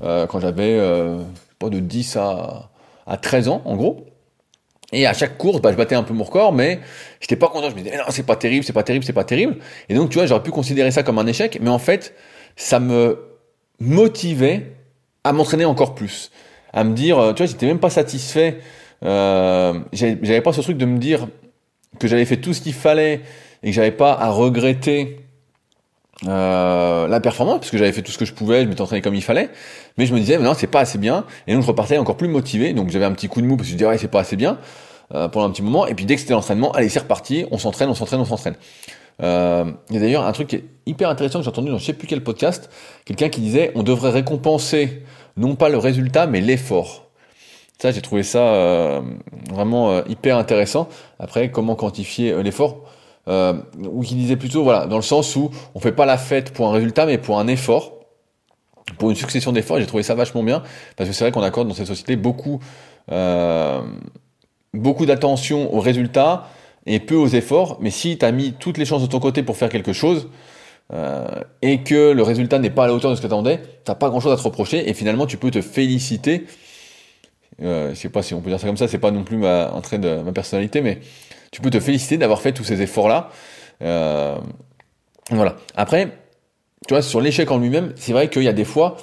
[0.00, 1.20] euh, quand j'avais euh,
[1.58, 2.70] pas de 10 à
[3.06, 4.06] à 13 ans en gros.
[4.92, 6.80] Et à chaque course, bah, je battais un peu mon record, mais
[7.20, 7.70] j'étais pas content.
[7.70, 9.56] Je me disais, non, c'est pas terrible, c'est pas terrible, c'est pas terrible.
[9.88, 12.14] Et donc, tu vois, j'aurais pu considérer ça comme un échec, mais en fait,
[12.54, 13.18] ça me
[13.80, 14.72] motivait
[15.24, 16.30] à m'entraîner encore plus.
[16.72, 18.58] À me dire, tu vois, j'étais même pas satisfait
[19.04, 21.28] euh, j'avais pas ce truc de me dire
[21.98, 23.22] que j'avais fait tout ce qu'il fallait
[23.62, 25.18] et que j'avais pas à regretter
[26.26, 29.02] euh, la performance parce que j'avais fait tout ce que je pouvais, je m'étais entraîné
[29.02, 29.50] comme il fallait,
[29.98, 32.28] mais je me disais non c'est pas assez bien et donc je repartais encore plus
[32.28, 34.20] motivé donc j'avais un petit coup de mou parce que je disais ouais c'est pas
[34.20, 34.58] assez bien
[35.14, 37.58] euh, pendant un petit moment et puis dès que c'était l'entraînement allez c'est reparti on
[37.58, 38.56] s'entraîne on s'entraîne on s'entraîne.
[39.22, 41.78] Euh, il y a d'ailleurs un truc qui est hyper intéressant que j'ai entendu dans
[41.78, 42.70] je sais plus quel podcast
[43.04, 45.02] quelqu'un qui disait on devrait récompenser
[45.36, 47.06] non pas le résultat mais l'effort.
[47.78, 49.02] Ça, j'ai trouvé ça euh,
[49.50, 50.88] vraiment euh, hyper intéressant.
[51.18, 52.32] Après, comment quantifier
[53.28, 56.52] euh, Ou qui disait plutôt, voilà, dans le sens où on fait pas la fête
[56.52, 57.92] pour un résultat, mais pour un effort,
[58.98, 59.80] pour une succession d'efforts.
[59.80, 60.62] J'ai trouvé ça vachement bien
[60.96, 62.60] parce que c'est vrai qu'on accorde dans cette société beaucoup,
[64.72, 66.48] beaucoup d'attention aux résultats
[66.86, 67.78] et peu aux efforts.
[67.80, 70.28] Mais si tu as mis toutes les chances de ton côté pour faire quelque chose,
[71.62, 73.96] et que le résultat n'est pas à la hauteur de ce que tu attendais, t'as
[73.96, 76.46] pas grand chose à te reprocher et finalement tu peux te féliciter
[77.62, 79.36] euh, je sais pas si on peut dire ça comme ça, c'est pas non plus
[79.36, 80.98] ma, un trait de ma personnalité, mais
[81.56, 83.30] tu peux te féliciter d'avoir fait tous ces efforts-là.
[83.80, 84.36] Euh,
[85.30, 85.56] voilà.
[85.74, 86.08] Après,
[86.86, 88.98] tu vois, sur l'échec en lui-même, c'est vrai qu'il y a des fois,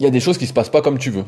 [0.00, 1.24] il y a des choses qui se passent pas comme tu veux.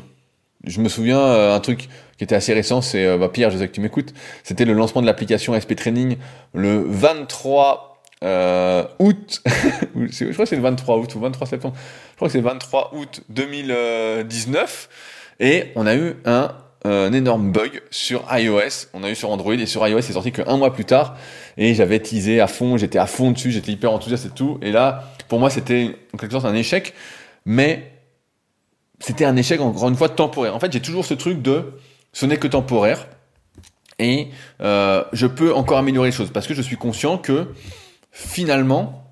[0.65, 3.69] Je me souviens euh, un truc qui était assez récent, c'est bah, Pierre, je sais
[3.69, 6.17] que tu m'écoutes, c'était le lancement de l'application SP Training
[6.53, 8.03] le 23
[8.99, 9.43] août,
[9.95, 11.75] je crois que c'est le 23 août ou 23 septembre,
[12.11, 14.89] je crois que c'est le 23 août 2019,
[15.39, 16.53] et on a eu un,
[16.85, 20.31] un, énorme bug sur iOS, on a eu sur Android, et sur iOS c'est sorti
[20.31, 21.17] qu'un mois plus tard,
[21.57, 24.71] et j'avais teasé à fond, j'étais à fond dessus, j'étais hyper enthousiaste et tout, et
[24.71, 26.93] là, pour moi c'était en quelque sorte un échec,
[27.45, 27.91] mais
[28.99, 30.55] c'était un échec encore une fois temporaire.
[30.55, 31.73] En fait j'ai toujours ce truc de
[32.13, 33.07] ce n'est que temporaire,
[33.99, 34.27] et
[34.61, 37.47] euh, je peux encore améliorer les choses, parce que je suis conscient que
[38.11, 39.05] finalement,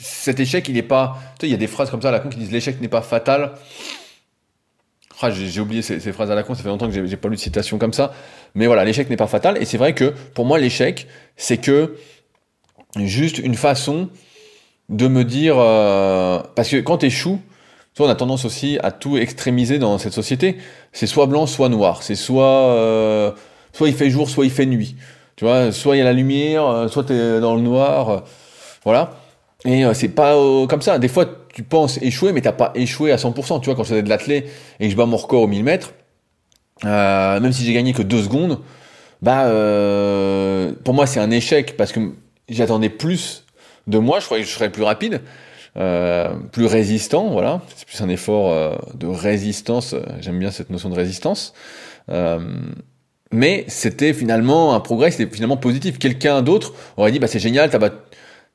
[0.00, 1.18] cet échec, il n'est pas.
[1.38, 2.80] Tu sais, il y a des phrases comme ça à la con qui disent l'échec
[2.80, 3.54] n'est pas fatal.
[5.32, 7.40] J'ai oublié ces, phrases à la con, ça fait longtemps que j'ai pas lu de
[7.40, 8.12] citation comme ça.
[8.54, 9.60] Mais voilà, l'échec n'est pas fatal.
[9.60, 11.96] Et c'est vrai que pour moi, l'échec, c'est que
[12.96, 14.10] juste une façon
[14.88, 15.56] de me dire.
[15.58, 17.40] Euh, parce que quand tu échoues,
[18.04, 20.58] on a tendance aussi à tout extrémiser dans cette société.
[20.92, 22.02] C'est soit blanc, soit noir.
[22.02, 22.44] C'est soit.
[22.44, 23.32] Euh,
[23.72, 24.96] soit il fait jour, soit il fait nuit.
[25.36, 28.10] Tu vois, soit il y a la lumière, euh, soit tu es dans le noir.
[28.10, 28.18] Euh,
[28.84, 29.12] voilà.
[29.64, 30.34] Et c'est pas
[30.68, 30.98] comme ça.
[30.98, 33.60] Des fois, tu penses échouer, mais t'as pas échoué à 100%.
[33.60, 34.46] Tu vois, quand je faisais de l'athlé
[34.80, 35.92] et que je bats mon record au 1000 mètres,
[36.84, 38.60] même si j'ai gagné que 2 secondes,
[39.22, 39.44] bah,
[40.84, 42.00] pour moi, c'est un échec parce que
[42.48, 43.44] j'attendais plus
[43.86, 44.20] de moi.
[44.20, 45.20] Je croyais que je serais plus rapide.
[45.74, 47.62] plus résistant, voilà.
[47.76, 49.94] C'est plus un effort de résistance.
[50.20, 51.54] J'aime bien cette notion de résistance.
[53.32, 55.98] Mais c'était finalement un progrès, c'était finalement positif.
[55.98, 57.78] Quelqu'un d'autre aurait dit bah c'est génial, t'as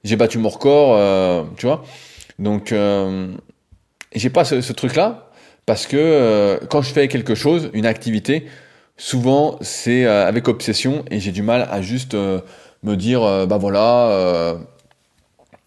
[0.03, 1.83] j'ai battu mon record, euh, tu vois.
[2.43, 3.33] Donc euh,
[4.13, 5.29] j'ai pas ce, truc-là
[5.65, 8.47] parce que euh, quand je fais quelque chose, une activité,
[8.97, 14.57] souvent c'est euh, avec obsession et j'ai du mal à juste me dire bah voilà,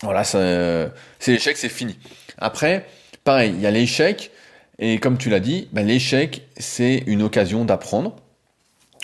[0.02, 0.90] voilà c'est
[1.26, 1.98] l'échec, c'est fini.
[2.38, 2.86] Après,
[3.24, 4.30] pareil, il y a l'échec
[4.78, 8.16] et comme tu l'as dit, bah, l'échec c'est une occasion d'apprendre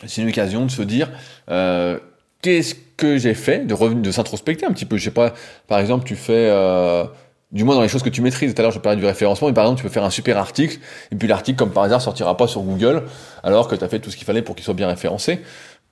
[0.07, 1.11] c'est une occasion de se dire
[1.51, 1.99] euh,
[2.41, 4.97] qu'est-ce que j'ai fait, de de s'introspecter un petit peu.
[4.97, 5.35] Je sais pas,
[5.69, 7.05] par exemple, tu fais, euh,
[7.53, 8.55] du moins dans les choses que tu maîtrises.
[8.55, 10.39] Tout à l'heure, je parlais du référencement, mais par exemple, tu peux faire un super
[10.39, 10.79] article,
[11.11, 13.05] et puis l'article, comme par hasard, sortira pas sur Google,
[13.43, 15.41] alors que tu as fait tout ce qu'il fallait pour qu'il soit bien référencé.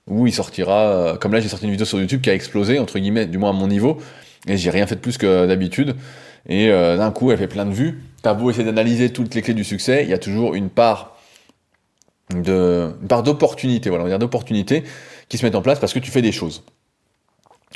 [0.07, 2.79] Ou il sortira, euh, comme là, j'ai sorti une vidéo sur YouTube qui a explosé,
[2.79, 3.99] entre guillemets, du moins à mon niveau,
[4.47, 5.95] et j'ai rien fait de plus que d'habitude.
[6.49, 8.01] Et euh, d'un coup, elle fait plein de vues.
[8.23, 11.17] T'as beau essayer d'analyser toutes les clés du succès, il y a toujours une part
[12.33, 14.83] de une part d'opportunité, voilà, on va dire d'opportunité
[15.27, 16.63] qui se mettent en place parce que tu fais des choses.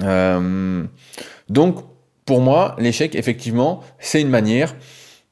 [0.02, 0.84] Euh,
[1.50, 1.84] donc,
[2.26, 4.76] pour moi, l'échec, effectivement, c'est une manière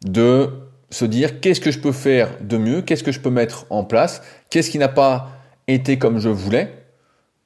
[0.05, 0.49] de
[0.91, 3.83] se dire qu'est-ce que je peux faire de mieux, qu'est-ce que je peux mettre en
[3.83, 5.29] place, qu'est-ce qui n'a pas
[5.67, 6.85] été comme je voulais,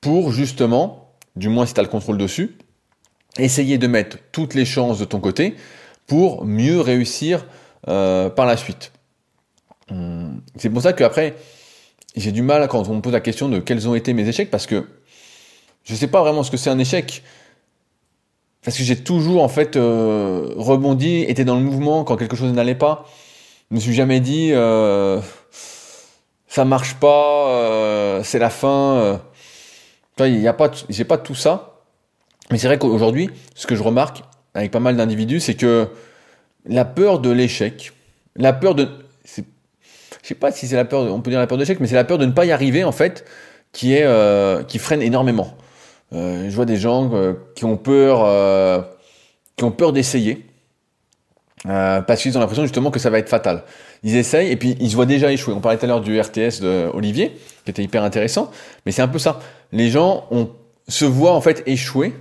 [0.02, 2.58] pour justement, du moins si tu as le contrôle dessus,
[3.38, 5.56] essayer de mettre toutes les chances de ton côté
[6.08, 7.46] pour mieux réussir
[7.88, 8.92] euh, par la suite.
[9.90, 11.36] Hum, c'est pour ça qu'après,
[12.16, 14.52] j'ai du mal quand on me pose la question de quels ont été mes échecs
[14.52, 14.88] parce que
[15.84, 17.24] je ne sais pas vraiment ce que c'est un échec.
[18.64, 22.52] Parce que j'ai toujours en fait euh, rebondi, été dans le mouvement quand quelque chose
[22.52, 23.06] n'allait pas.
[23.70, 25.20] Je me suis jamais dit euh,
[26.48, 29.20] ça marche pas, euh, c'est la fin.
[30.20, 31.82] Il y a pas, j'ai pas tout ça.
[32.52, 35.88] Mais c'est vrai qu'aujourd'hui, ce que je remarque avec pas mal d'individus, c'est que
[36.66, 37.94] la peur de l'échec,
[38.36, 38.88] la peur de,
[40.28, 41.96] je sais pas si c'est la peur, on peut dire la peur d'échec, mais c'est
[41.96, 43.24] la peur de ne pas y arriver en fait,
[43.72, 45.56] qui est euh, qui freine énormément.
[46.14, 48.82] Euh, je vois des gens euh, qui ont peur, euh,
[49.56, 50.46] qui ont peur d'essayer,
[51.64, 53.64] parce qu'ils ont l'impression justement que ça va être fatal.
[54.04, 55.54] Ils essayent et puis ils se voient déjà échouer.
[55.54, 58.52] On parlait tout à l'heure du RTS de Olivier, qui était hyper intéressant,
[58.86, 59.40] mais c'est un peu ça.
[59.74, 60.30] Les gens
[60.88, 62.14] se voient en fait échouer.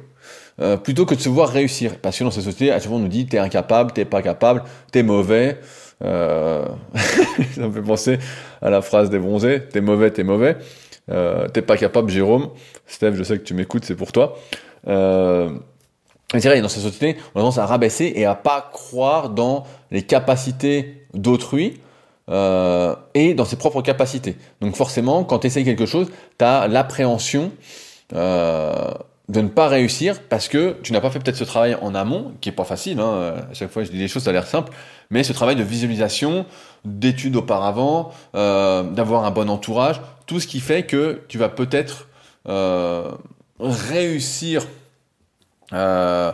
[0.83, 1.99] plutôt que de se voir réussir.
[1.99, 5.03] Parce que dans cette société, à on nous dit t'es incapable, t'es pas capable, t'es
[5.05, 5.61] mauvais,
[6.01, 6.07] ça
[7.59, 8.18] me fait penser
[8.61, 10.57] à la phrase des bronzés T'es mauvais, t'es mauvais.
[11.11, 12.51] Euh, t'es pas capable, Jérôme.
[12.87, 14.37] Steph, je sais que tu m'écoutes, c'est pour toi.
[14.88, 15.51] Euh,
[16.33, 19.64] c'est vrai, dans cette société, on a tendance à rabaisser et à pas croire dans
[19.90, 21.81] les capacités d'autrui
[22.29, 24.37] euh, et dans ses propres capacités.
[24.61, 27.53] Donc forcément, quand tu essayes quelque chose, tu as l'appréhension
[28.14, 28.90] euh,
[29.29, 32.33] de ne pas réussir parce que tu n'as pas fait peut-être ce travail en amont,
[32.41, 33.01] qui est pas facile.
[33.01, 33.35] Hein.
[33.51, 34.73] À chaque fois, je dis des choses, ça a l'air simple,
[35.11, 36.47] mais ce travail de visualisation,
[36.85, 42.09] d'études auparavant, euh, d'avoir un bon entourage, tout ce qui fait que tu vas peut-être
[42.49, 43.11] euh,
[43.59, 44.67] réussir
[45.73, 46.33] euh,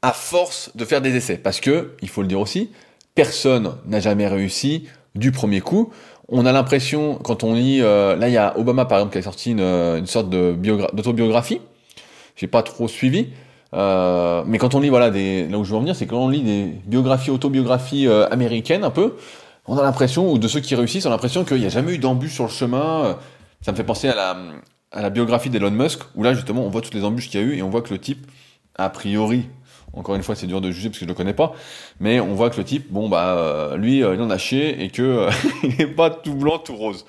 [0.00, 1.36] à force de faire des essais.
[1.36, 2.70] Parce que, il faut le dire aussi,
[3.14, 5.92] personne n'a jamais réussi du premier coup.
[6.28, 9.18] On a l'impression, quand on lit, euh, là il y a Obama par exemple qui
[9.18, 11.60] a sorti une, une sorte d'autobiographie
[12.36, 13.28] j'ai pas trop suivi.
[13.74, 16.18] Euh, mais quand on lit, voilà, des, là où je veux en venir, c'est quand
[16.18, 19.16] on lit des biographies, autobiographies euh, américaines un peu,
[19.66, 21.94] on a l'impression, ou de ceux qui réussissent, on a l'impression qu'il n'y a jamais
[21.94, 23.16] eu d'embûche sur le chemin.
[23.62, 24.36] Ça me fait penser à la,
[24.92, 27.42] à la biographie d'Elon Musk, où là justement on voit toutes les embûches qu'il y
[27.42, 28.26] a eu et on voit que le type,
[28.76, 29.46] a priori,
[29.94, 31.54] encore une fois, c'est dur de juger parce que je le connais pas,
[31.98, 34.90] mais on voit que le type, bon bah, euh, lui, il en a chié et
[34.90, 35.28] que
[35.62, 37.06] il n'est pas tout blanc, tout rose,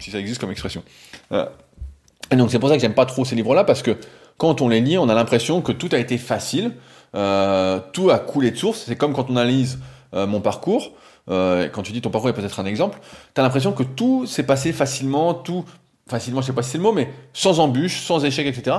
[0.00, 0.82] si ça existe comme expression.
[1.30, 3.96] et donc c'est pour ça que j'aime pas trop ces livres-là parce que
[4.40, 6.72] quand on les lit, on a l'impression que tout a été facile,
[7.12, 8.84] tout a coulé de source.
[8.86, 9.78] C'est comme quand on analyse
[10.14, 10.92] mon parcours.
[11.28, 13.00] quand tu dis ton parcours est peut-être un exemple,
[13.34, 15.66] tu as l'impression que tout s'est passé facilement, tout
[16.08, 18.78] facilement, je sais pas si c'est le mot, mais sans embûches, sans échecs, etc.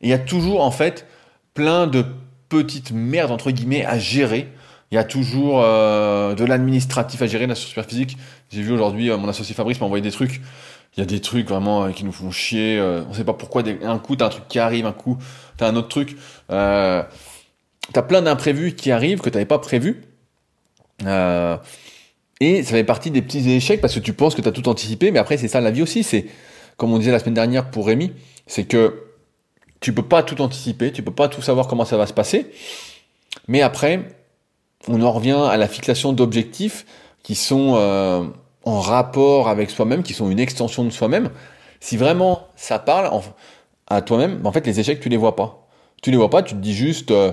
[0.00, 1.06] Et il y a toujours en fait
[1.52, 2.06] plein de
[2.48, 4.48] petites merdes entre guillemets à gérer.
[4.90, 8.16] Il y a toujours euh, de l'administratif à gérer, la super physique.
[8.50, 10.40] J'ai vu aujourd'hui euh, mon associé Fabrice m'a envoyé des trucs.
[10.96, 12.80] Il y a des trucs vraiment euh, qui nous font chier.
[12.80, 13.62] on sait pas pourquoi.
[13.82, 15.18] un coup t'as un truc qui arrive, un coup
[15.56, 16.16] t'as un autre truc.
[16.48, 17.06] t'as
[18.06, 20.04] plein d'imprévus qui arrivent que t'avais pas prévu.
[21.02, 24.68] et ça fait partie des petits échecs parce que tu penses que tu as tout
[24.68, 26.02] anticipé, mais après c'est ça la vie aussi.
[26.04, 26.26] C'est
[26.76, 28.12] comme on disait la semaine dernière pour Rémi,
[28.46, 29.04] c'est que
[29.80, 32.50] tu peux pas tout anticiper, tu peux pas tout savoir comment ça va se passer.
[33.48, 34.00] Mais après,
[34.88, 36.86] on en revient à la fixation d'objectifs
[37.22, 38.24] qui sont euh,
[38.64, 41.30] en rapport avec soi-même, qui sont une extension de soi-même.
[41.80, 43.10] Si vraiment ça parle
[43.86, 45.66] à toi-même, en fait, les échecs, tu les vois pas.
[46.02, 47.32] Tu les vois pas, tu te dis juste, euh,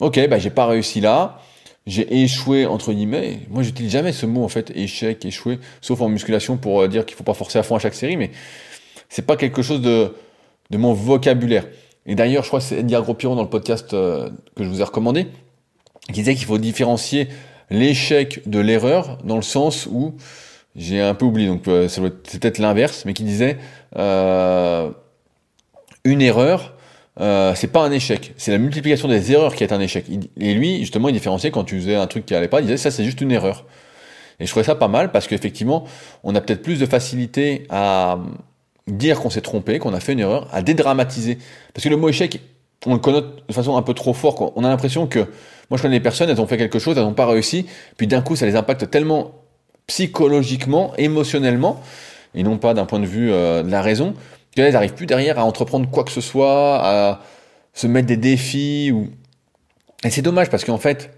[0.00, 1.38] ok, bah j'ai pas réussi là,
[1.86, 3.40] j'ai échoué entre guillemets.
[3.48, 7.06] Moi, j'utilise jamais ce mot en fait, échec, échoué, sauf en musculation pour euh, dire
[7.06, 8.30] qu'il faut pas forcer à fond à chaque série, mais
[9.08, 10.14] c'est pas quelque chose de,
[10.70, 11.66] de mon vocabulaire.
[12.04, 14.84] Et d'ailleurs, je crois que c'est Edgar Gros-Piron dans le podcast que je vous ai
[14.84, 15.28] recommandé,
[16.06, 17.28] qui disait qu'il faut différencier
[17.70, 20.14] l'échec de l'erreur dans le sens où
[20.74, 23.58] j'ai un peu oublié, donc euh, c'est peut-être l'inverse, mais qui disait
[23.96, 24.90] euh,
[26.04, 26.74] une erreur,
[27.20, 30.06] euh, c'est pas un échec, c'est la multiplication des erreurs qui est un échec.
[30.38, 32.78] Et lui, justement, il différenciait quand tu faisais un truc qui allait pas, il disait
[32.78, 33.66] ça c'est juste une erreur.
[34.40, 35.84] Et je trouvais ça pas mal parce qu'effectivement,
[36.24, 38.18] on a peut-être plus de facilité à
[38.86, 41.38] dire qu'on s'est trompé, qu'on a fait une erreur, à dédramatiser.
[41.74, 42.40] Parce que le mot échec,
[42.86, 44.52] on le connote de façon un peu trop fort.
[44.56, 45.26] On a l'impression que,
[45.72, 47.64] moi je connais des personnes, elles ont fait quelque chose, elles n'ont pas réussi,
[47.96, 49.32] puis d'un coup ça les impacte tellement
[49.86, 51.80] psychologiquement, émotionnellement,
[52.34, 54.12] et non pas d'un point de vue euh, de la raison,
[54.54, 57.22] qu'elles n'arrivent plus derrière à entreprendre quoi que ce soit, à
[57.72, 58.92] se mettre des défis.
[60.04, 61.10] Et c'est dommage parce qu'en fait,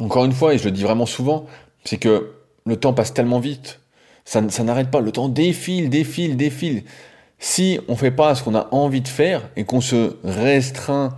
[0.00, 1.46] encore une fois, et je le dis vraiment souvent,
[1.84, 2.32] c'est que
[2.66, 3.78] le temps passe tellement vite.
[4.24, 5.00] Ça, n'arrête pas.
[5.00, 6.82] Le temps défile, défile, défile.
[7.38, 11.16] Si on fait pas ce qu'on a envie de faire et qu'on se restreint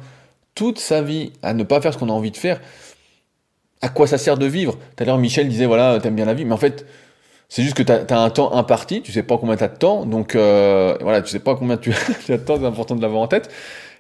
[0.61, 2.61] toute sa vie à ne pas faire ce qu'on a envie de faire,
[3.81, 4.75] à quoi ça sert de vivre?
[4.75, 6.85] Tout à l'heure, Michel disait, voilà, t'aimes bien la vie, mais en fait,
[7.49, 9.79] c'est juste que tu as, un temps imparti, tu sais pas combien tu as de
[9.79, 11.93] temps, donc euh, voilà, tu sais pas combien tu,
[12.29, 13.51] as de temps, c'est important de l'avoir en tête.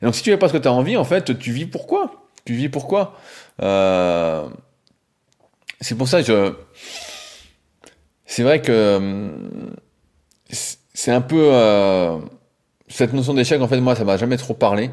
[0.02, 1.64] Et donc si tu fais pas ce que tu as envie, en fait, tu vis
[1.64, 3.16] pourquoi Tu vis pourquoi
[3.62, 4.46] euh,
[5.80, 6.52] C'est pour ça que je
[8.26, 9.30] c'est vrai que
[10.92, 12.18] c'est un peu euh,
[12.86, 13.62] cette notion d'échec.
[13.62, 14.90] En fait, moi, ça m'a jamais trop parlé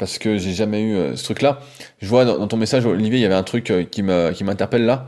[0.00, 1.60] parce que j'ai jamais eu euh, ce truc-là.
[2.00, 4.84] Je vois dans, ton message, Olivier, il y avait un truc qui me qui m'interpelle
[4.84, 5.06] là,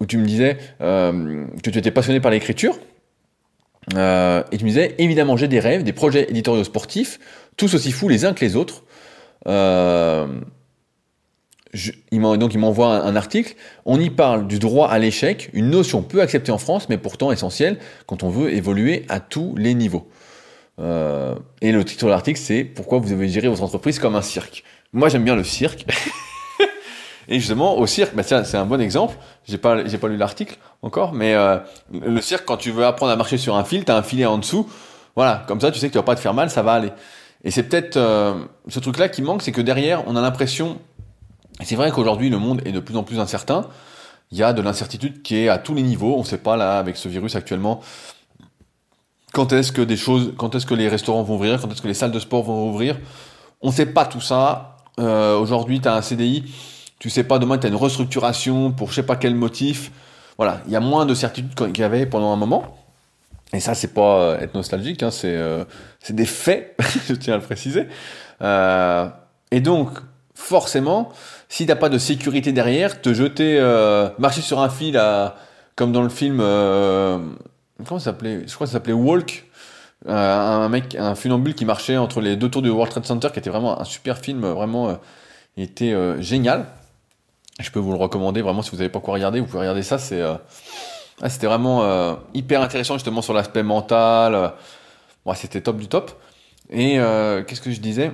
[0.00, 2.76] où tu me disais que tu étais passionné par l'écriture.
[3.92, 7.20] et tu me disais, évidemment, j'ai des rêves, des projets éditoriaux sportifs,
[7.56, 8.82] tous aussi fous les uns que les autres.
[9.46, 10.26] Euh,
[12.38, 13.54] donc il m'envoie un, article.
[13.84, 17.30] On y parle du droit à l'échec, une notion peu acceptée en France, mais pourtant
[17.30, 20.08] essentielle quand on veut évoluer à tous les niveaux.
[20.80, 24.22] Euh, et le titre de l'article, c'est Pourquoi vous devez gérer votre entreprise comme un
[24.22, 24.64] cirque?
[24.92, 25.84] Moi, j'aime bien le cirque.
[27.28, 29.16] et justement, au cirque, bah tiens, c'est un bon exemple.
[29.46, 31.58] J'ai pas, j'ai pas lu l'article encore, mais euh,
[31.92, 34.38] le cirque, quand tu veux apprendre à marcher sur un fil, t'as un filet en
[34.38, 34.68] dessous.
[35.16, 36.92] Voilà, comme ça, tu sais que tu vas pas te faire mal, ça va aller.
[37.44, 38.34] Et c'est peut-être euh,
[38.68, 40.78] ce truc-là qui manque, c'est que derrière, on a l'impression
[41.62, 43.66] c'est vrai qu'aujourd'hui, le monde est de plus en plus incertain.
[44.30, 46.14] Il y a de l'incertitude qui est à tous les niveaux.
[46.16, 47.80] On ne sait pas, là, avec ce virus actuellement,
[49.32, 51.88] quand est-ce que des choses, quand est-ce que les restaurants vont ouvrir, quand est-ce que
[51.88, 52.98] les salles de sport vont ouvrir?
[53.62, 54.76] On ne sait pas tout ça.
[54.98, 56.44] Euh, aujourd'hui, tu as un CDI,
[56.98, 59.92] tu sais pas, demain, tu as une restructuration pour je sais pas quel motif.
[60.36, 62.76] Voilà, il y a moins de certitude qu'il y avait pendant un moment.
[63.52, 65.64] Et ça, c'est pas euh, être nostalgique, hein, c'est euh,
[66.08, 66.76] des faits,
[67.08, 67.88] je tiens à le préciser.
[68.42, 69.08] Euh,
[69.50, 69.90] et donc,
[70.34, 71.10] forcément,
[71.48, 75.36] si t'as pas de sécurité derrière, te jeter, euh, marcher sur un fil, à,
[75.76, 77.18] comme dans le film, euh,
[77.86, 78.46] comment s'appelait?
[78.46, 79.46] Je crois que ça s'appelait Walk.
[80.08, 83.28] Euh, un mec, un funambule qui marchait entre les deux tours du World Trade Center,
[83.32, 84.98] qui était vraiment un super film, vraiment,
[85.56, 86.66] il était génial.
[87.60, 89.82] Je peux vous le recommander vraiment si vous n'avez pas quoi regarder, vous pouvez regarder
[89.82, 89.98] ça.
[89.98, 94.54] C'est, ah, c'était vraiment hyper intéressant justement sur l'aspect mental.
[95.26, 96.12] Ouais, c'était top du top.
[96.70, 96.94] Et
[97.46, 98.10] qu'est-ce que je disais?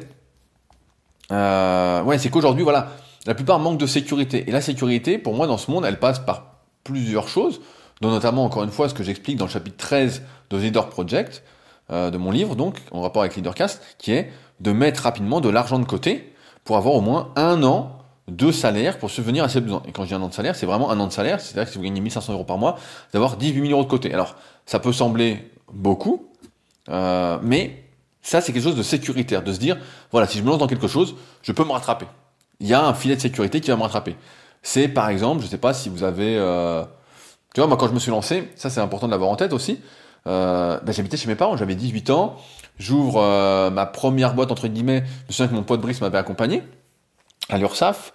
[1.30, 2.88] Ouais, c'est qu'aujourd'hui, voilà,
[3.26, 4.44] la plupart manquent de sécurité.
[4.48, 7.60] Et la sécurité, pour moi, dans ce monde, elle passe par plusieurs choses,
[8.00, 11.42] dont notamment, encore une fois, ce que j'explique dans le chapitre 13 de Leader Project,
[11.90, 14.30] euh, de mon livre, donc, en rapport avec Leadercast, qui est
[14.60, 16.32] de mettre rapidement de l'argent de côté
[16.64, 17.92] pour avoir au moins un an
[18.28, 19.82] de salaire pour subvenir à ses besoins.
[19.86, 21.66] Et quand je dis un an de salaire, c'est vraiment un an de salaire, c'est-à-dire
[21.66, 22.76] que si vous gagnez 1500 euros par mois,
[23.12, 24.12] d'avoir 18 000 euros de côté.
[24.12, 24.36] Alors,
[24.66, 26.28] ça peut sembler beaucoup,
[26.88, 27.84] euh, mais
[28.22, 29.78] ça, c'est quelque chose de sécuritaire, de se dire,
[30.10, 32.06] voilà, si je me lance dans quelque chose, je peux me rattraper.
[32.58, 34.16] Il y a un filet de sécurité qui va me rattraper.
[34.62, 36.84] C'est par exemple, je sais pas si vous avez, euh,
[37.56, 39.54] tu vois, moi quand je me suis lancé, ça c'est important de l'avoir en tête
[39.54, 39.80] aussi.
[40.26, 42.36] Euh, ben, j'habitais chez mes parents, j'avais 18 ans,
[42.78, 45.04] j'ouvre euh, ma première boîte entre guillemets.
[45.06, 46.62] Je me souviens que mon pote Brice m'avait accompagné
[47.48, 48.12] à l'URSAF.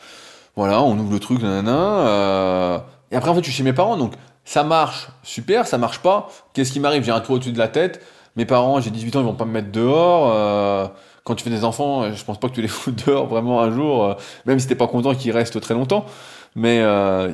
[0.55, 1.71] Voilà, on ouvre le truc, nanana.
[1.71, 2.79] Euh,
[3.09, 4.13] et après en fait, je suis chez mes parents, donc
[4.45, 6.29] ça marche, super, ça marche pas.
[6.53, 7.03] Qu'est-ce qui m'arrive?
[7.03, 7.99] J'ai un toit au-dessus de la tête.
[8.35, 10.91] Mes parents, j'ai 18 ans, ils vont pas me mettre dehors.
[11.23, 13.71] Quand tu fais des enfants, je pense pas que tu les fous dehors vraiment un
[13.71, 14.15] jour,
[14.45, 16.05] même si t'es pas content qu'ils restent très longtemps,
[16.53, 16.85] mais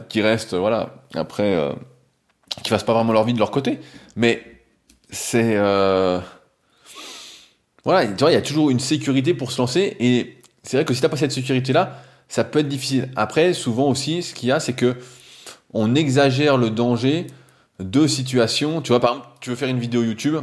[0.08, 1.76] qu'ils restent, voilà, après,
[2.64, 3.80] qu'ils fassent pas vraiment leur vie de leur côté.
[4.16, 4.43] Mais
[5.10, 6.20] c'est, euh,
[7.84, 10.86] voilà, tu vois, il y a toujours une sécurité pour se lancer, et c'est vrai
[10.86, 13.10] que si t'as pas cette sécurité-là, ça peut être difficile.
[13.16, 14.97] Après, souvent aussi, ce qu'il y a, c'est que
[15.74, 17.28] on exagère le danger
[17.80, 18.82] de situations.
[18.82, 20.38] Tu vois, par exemple, tu veux faire une vidéo YouTube,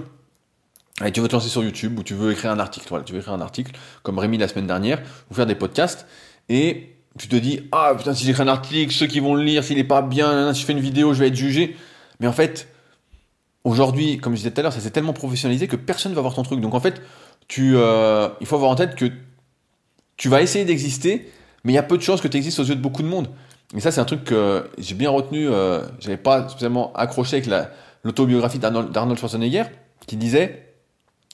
[1.04, 3.18] et tu veux te lancer sur YouTube, ou tu veux écrire un article, tu veux
[3.18, 6.06] écrire un article, comme Rémi la semaine dernière, ou faire des podcasts,
[6.48, 9.62] et tu te dis, ah putain, si j'écris un article, ceux qui vont le lire,
[9.62, 11.76] s'il est pas bien, si je fais une vidéo, je vais être jugé.
[12.24, 12.68] Mais en fait,
[13.64, 16.22] aujourd'hui, comme je disais tout à l'heure, ça s'est tellement professionnalisé que personne ne va
[16.22, 16.58] voir ton truc.
[16.58, 17.02] Donc en fait,
[17.58, 19.12] euh, il faut avoir en tête que
[20.16, 21.30] tu vas essayer d'exister,
[21.64, 23.08] mais il y a peu de chances que tu existes aux yeux de beaucoup de
[23.08, 23.28] monde.
[23.76, 27.46] Et ça, c'est un truc que j'ai bien retenu, euh, j'avais pas spécialement accroché avec
[27.46, 27.72] la,
[28.04, 29.64] l'autobiographie d'Arnold Schwarzenegger,
[30.06, 30.72] qui disait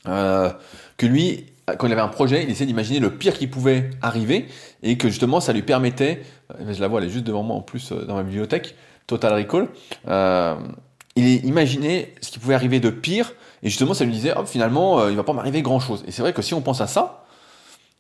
[0.08, 0.50] euh,
[0.96, 1.46] que lui,
[1.78, 4.48] quand il avait un projet, il essayait d'imaginer le pire qui pouvait arriver,
[4.82, 6.22] et que justement, ça lui permettait,
[6.58, 8.74] euh, je la vois, elle est juste devant moi en plus dans ma bibliothèque,
[9.10, 9.68] Total Recall,
[10.08, 10.54] euh,
[11.16, 13.32] il imaginait ce qui pouvait arriver de pire,
[13.62, 16.04] et justement, ça lui disait, finalement, euh, il va pas m'arriver grand chose.
[16.06, 17.24] Et c'est vrai que si on pense à ça,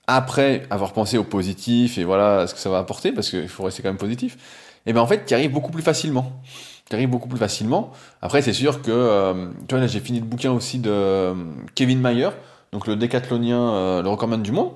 [0.06, 3.64] après avoir pensé au positif et voilà ce que ça va apporter, parce qu'il faut
[3.64, 4.38] rester quand même positif,
[4.86, 6.40] et ben en fait, tu arrives beaucoup plus facilement.
[6.88, 7.92] Tu arrives beaucoup plus facilement.
[8.22, 11.34] Après, c'est sûr que, euh, tu vois, là, j'ai fini le bouquin aussi de euh,
[11.74, 12.30] Kevin Mayer,
[12.72, 14.70] donc le décathlonien, le recordman du monde.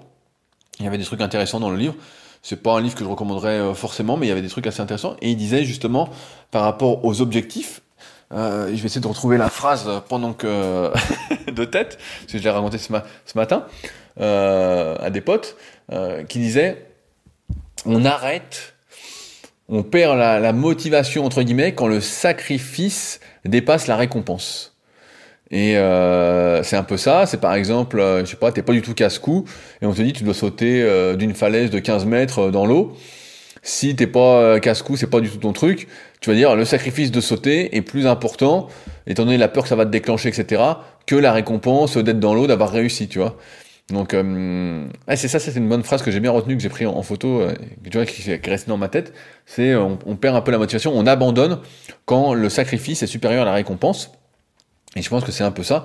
[0.81, 1.95] Il y avait des trucs intéressants dans le livre.
[2.47, 4.67] C'est pas un livre que je recommanderais euh, forcément, mais il y avait des trucs
[4.67, 5.17] assez intéressants.
[5.23, 6.11] Et il disait justement,
[6.51, 7.81] par rapport aux objectifs,
[8.33, 10.93] euh, je vais essayer de retrouver la phrase pendant que
[11.51, 13.65] de tête, parce que je l'ai raconté ce, ma- ce matin
[14.21, 15.57] euh, à des potes,
[15.91, 16.87] euh, qui disait
[17.87, 18.75] on arrête,
[19.71, 24.74] on perd la motivation entre guillemets quand le sacrifice dépasse la récompense.
[25.55, 28.73] Et euh, c'est un peu ça, c'est par exemple, euh, je sais pas, t'es pas
[28.73, 29.45] du tout casse-cou,
[29.81, 32.67] et on te dit tu dois sauter euh, d'une falaise de 15 mètres euh, dans
[32.67, 32.97] l'eau.
[33.63, 35.87] Si t'es pas casse-cou, c'est pas du tout ton truc,
[36.21, 38.67] tu vas dire le sacrifice de sauter est plus important,
[39.07, 40.61] étant donné la peur que ça va te déclencher, etc.,
[41.07, 43.37] que la récompense d'être dans l'eau, d'avoir réussi, tu vois.
[43.91, 46.85] Donc, euh, c'est ça, c'est une bonne phrase que j'ai bien retenue, que j'ai pris
[46.85, 49.13] en, photo, euh, tu vois, qui, est restée dans ma tête.
[49.47, 51.61] C'est on perd un peu la motivation, on abandonne
[52.07, 54.11] quand le sacrifice est supérieur à la récompense.
[54.97, 55.85] Et je pense que c'est un peu ça.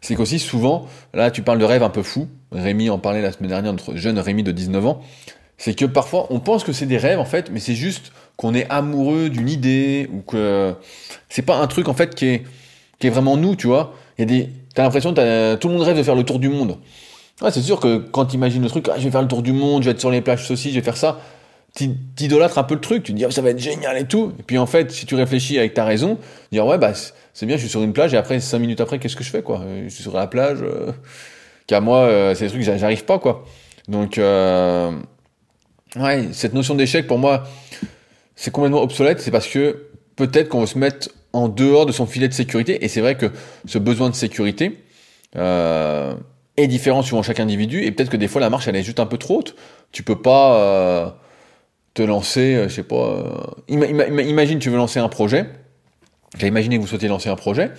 [0.00, 3.32] C'est qu'aussi souvent, là tu parles de rêve un peu fou, Rémi en parlait la
[3.32, 5.00] semaine dernière, notre jeune Rémi de 19 ans,
[5.58, 8.54] c'est que parfois on pense que c'est des rêves en fait, mais c'est juste qu'on
[8.54, 10.74] est amoureux d'une idée, ou que
[11.28, 13.94] c'est pas un truc en fait qui est, vraiment nous, tu vois.
[14.16, 16.78] T'as l'impression que tout le monde rêve de faire le tour du monde.
[17.42, 19.42] Ouais, c'est sûr que quand tu imagines le truc, ah, je vais faire le tour
[19.42, 21.20] du monde, je vais être sur les plages ceci, je vais faire ça,
[21.74, 24.32] t'idolâtres un peu le truc, tu te dis ah, ça va être génial et tout.
[24.38, 26.18] Et puis en fait, si tu réfléchis avec ta raison,
[26.52, 28.98] dire ouais bah c'est- bien, je suis sur une plage et après cinq minutes après,
[28.98, 29.60] qu'est-ce que je fais quoi?
[29.60, 30.92] Euh, Je suis sur la plage, euh,
[31.66, 33.44] qu'à moi euh, c'est des trucs j'arrive pas quoi.
[33.88, 34.90] Donc euh,
[35.96, 37.44] ouais, cette notion d'échec pour moi
[38.36, 42.06] c'est complètement obsolète, c'est parce que peut-être qu'on veut se mettre en dehors de son
[42.06, 43.30] filet de sécurité et c'est vrai que
[43.66, 44.82] ce besoin de sécurité
[45.36, 49.00] est différent suivant chaque individu et peut-être que des fois la marche elle est juste
[49.00, 49.54] un peu trop haute.
[49.92, 51.16] Tu peux pas
[51.94, 52.94] te lancer, euh, je sais pas.
[52.96, 53.24] euh,
[53.68, 55.46] ima- ima- ima- imagine tu veux lancer un projet.
[56.38, 57.72] J'ai imaginé que vous souhaitiez lancer un projet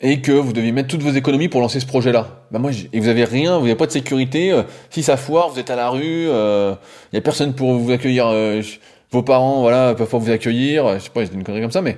[0.00, 2.44] et que vous deviez mettre toutes vos économies pour lancer ce projet-là.
[2.50, 4.52] Bah moi, j'ai- et vous avez rien, vous n'avez pas de sécurité.
[4.52, 6.24] euh, si ça foire, vous êtes à la rue.
[6.26, 8.26] Il y a personne pour vous accueillir.
[8.28, 8.62] euh,
[9.10, 10.84] vos parents, voilà, peuvent pas vous accueillir.
[10.86, 11.96] euh, Je sais pas, c'est une connerie comme ça, mais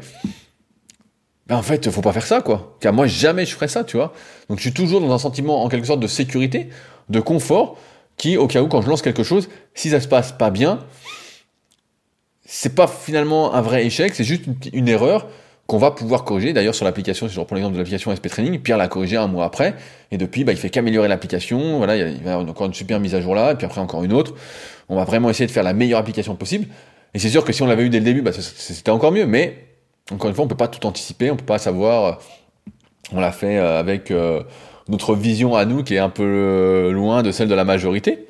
[1.48, 2.76] ben en fait, faut pas faire ça, quoi.
[2.80, 4.12] Car moi, jamais je ferais ça, tu vois.
[4.48, 6.68] Donc, je suis toujours dans un sentiment, en quelque sorte, de sécurité,
[7.08, 7.76] de confort,
[8.20, 10.80] qui, au cas où, quand je lance quelque chose, si ça se passe pas bien,
[12.44, 14.44] c'est pas finalement un vrai échec, c'est juste
[14.74, 15.26] une, erreur
[15.66, 16.52] qu'on va pouvoir corriger.
[16.52, 19.26] D'ailleurs, sur l'application, si je reprends l'exemple de l'application SP Training, Pierre l'a corrigé un
[19.26, 19.74] mois après,
[20.10, 21.78] et depuis, bah, il fait qu'améliorer l'application.
[21.78, 24.04] Voilà, il y avoir encore une super mise à jour là, et puis après encore
[24.04, 24.34] une autre.
[24.90, 26.66] On va vraiment essayer de faire la meilleure application possible.
[27.14, 29.24] Et c'est sûr que si on l'avait eu dès le début, bah, c'était encore mieux,
[29.24, 29.64] mais
[30.12, 32.18] encore une fois, on peut pas tout anticiper, on peut pas savoir.
[33.12, 34.42] On l'a fait euh, avec euh,
[34.90, 38.26] notre vision à nous qui est un peu loin de celle de la majorité,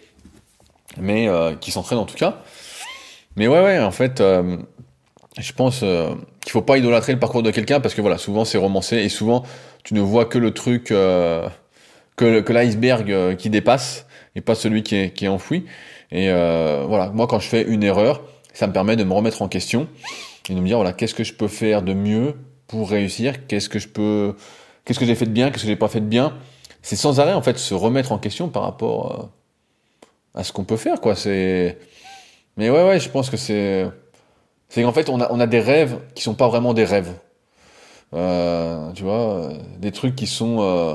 [1.00, 1.28] mais
[1.60, 2.42] qui s'entraîne en tout cas.
[3.36, 4.22] Mais ouais, ouais, en fait,
[5.38, 8.44] je pense euh, qu'il faut pas idolâtrer le parcours de quelqu'un parce que voilà, souvent
[8.44, 9.44] c'est romancé et souvent
[9.84, 11.48] tu ne vois que le truc, euh,
[12.16, 15.66] que, l'iceberg euh, qui dépasse et pas celui qui est, qui est enfoui.
[16.10, 19.42] Et euh, voilà, moi quand je fais une erreur, ça me permet de me remettre
[19.42, 19.88] en question
[20.48, 22.34] et de me dire voilà, qu'est-ce que je peux faire de mieux
[22.66, 23.46] pour réussir?
[23.46, 24.34] Qu'est-ce que je peux,
[24.84, 25.50] qu'est-ce que j'ai fait de bien?
[25.50, 26.34] Qu'est-ce que j'ai pas fait de bien?
[26.82, 29.30] C'est sans arrêt en fait se remettre en question par rapport
[30.34, 31.14] à ce qu'on peut faire quoi.
[31.14, 31.78] C'est,
[32.56, 33.86] mais ouais ouais, je pense que c'est
[34.70, 37.12] c'est qu'en fait, on a, on a des rêves qui sont pas vraiment des rêves.
[38.14, 40.94] Euh, tu vois, euh, des trucs qui sont euh,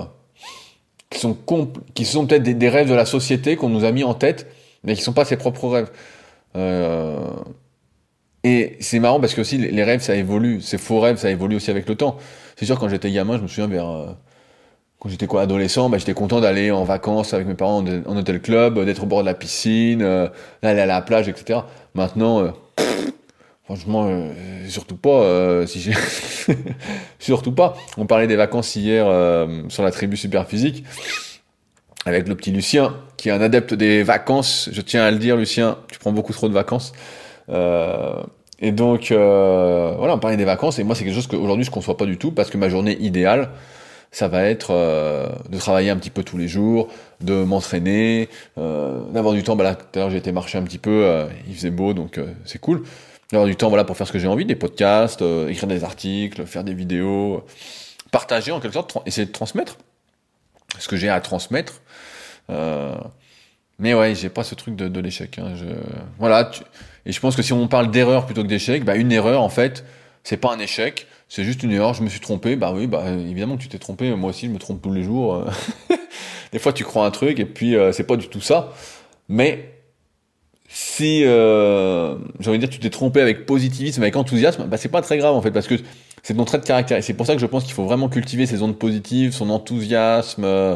[1.09, 1.37] qui sont
[1.93, 4.47] qui sont peut-être des, rêves de la société qu'on nous a mis en tête,
[4.83, 5.91] mais qui sont pas ses propres rêves.
[6.55, 7.31] Euh,
[8.43, 11.57] et c'est marrant parce que aussi les rêves ça évolue, ces faux rêves ça évolue
[11.57, 12.17] aussi avec le temps.
[12.55, 14.07] C'est sûr quand j'étais gamin, je me souviens vers euh,
[15.05, 18.41] quand j'étais quoi adolescent, bah, j'étais content d'aller en vacances avec mes parents en, hôtel
[18.41, 19.99] club, d'être au bord de la piscine,
[20.63, 21.59] d'aller à la plage, etc.
[21.93, 22.51] Maintenant
[23.65, 24.31] Franchement, euh,
[24.67, 25.23] surtout pas.
[25.23, 25.65] Euh,
[27.19, 27.75] surtout pas.
[27.97, 30.83] On parlait des vacances hier euh, sur la tribu super physique
[32.05, 34.69] avec le petit Lucien, qui est un adepte des vacances.
[34.71, 36.93] Je tiens à le dire, Lucien, tu prends beaucoup trop de vacances.
[37.49, 40.77] et donc, voilà, on parlait des vacances.
[40.77, 42.95] Et moi, c'est quelque chose qu'aujourd'hui je conçois pas du tout parce que ma journée
[42.99, 43.49] idéale,
[44.15, 44.71] ça va être
[45.49, 46.87] de travailler un petit peu tous les jours,
[47.19, 49.55] de m'entraîner, d'avoir du temps.
[49.55, 51.27] Bah là, tout à l'heure, j'ai été marcher un petit peu.
[51.47, 52.83] il faisait beau, donc c'est cool
[53.35, 55.83] avoir du temps voilà pour faire ce que j'ai envie, des podcasts, euh, écrire des
[55.83, 57.45] articles, faire des vidéos,
[58.11, 59.77] partager en quelque sorte, essayer de transmettre
[60.79, 61.81] ce que j'ai à transmettre.
[62.49, 62.95] Euh,
[63.79, 65.39] mais ouais, j'ai pas ce truc de, de l'échec.
[65.39, 65.53] Hein.
[65.55, 65.65] Je,
[66.19, 66.51] voilà.
[67.05, 69.49] et je pense que si on parle d'erreur plutôt que d'échec, bah une erreur en
[69.49, 69.83] fait,
[70.23, 71.93] c'est pas un échec, c'est juste une erreur.
[71.93, 72.55] Je me suis trompé.
[72.55, 74.13] Bah oui, bah évidemment que tu t'es trompé.
[74.15, 75.45] Moi aussi, je me trompe tous les jours.
[76.51, 78.73] Des fois, tu crois un truc et puis euh, c'est pas du tout ça.
[79.27, 79.75] Mais
[80.77, 84.89] si euh, j'ai envie de dire tu t'es trompé avec positivisme, avec enthousiasme, bah c'est
[84.89, 85.75] pas très grave en fait parce que
[86.21, 88.09] c'est ton trait de caractère et c'est pour ça que je pense qu'il faut vraiment
[88.09, 90.75] cultiver ses ondes positives, son enthousiasme, euh,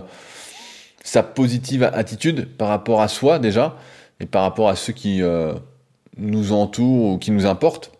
[1.03, 3.75] sa positive attitude par rapport à soi déjà
[4.21, 5.53] et par rapport à ceux qui euh,
[6.17, 7.91] nous entourent ou qui nous importent.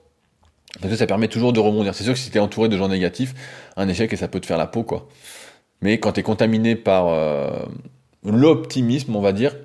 [0.82, 1.94] Parce que ça permet toujours de rebondir.
[1.94, 3.34] C'est sûr que si t'es entouré de gens négatifs,
[3.76, 5.08] un échec et ça peut te faire la peau quoi.
[5.82, 7.50] Mais quand t'es contaminé par euh,
[8.24, 9.56] l'optimisme, on va dire,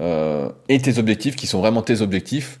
[0.00, 2.60] euh, et tes objectifs qui sont vraiment tes objectifs,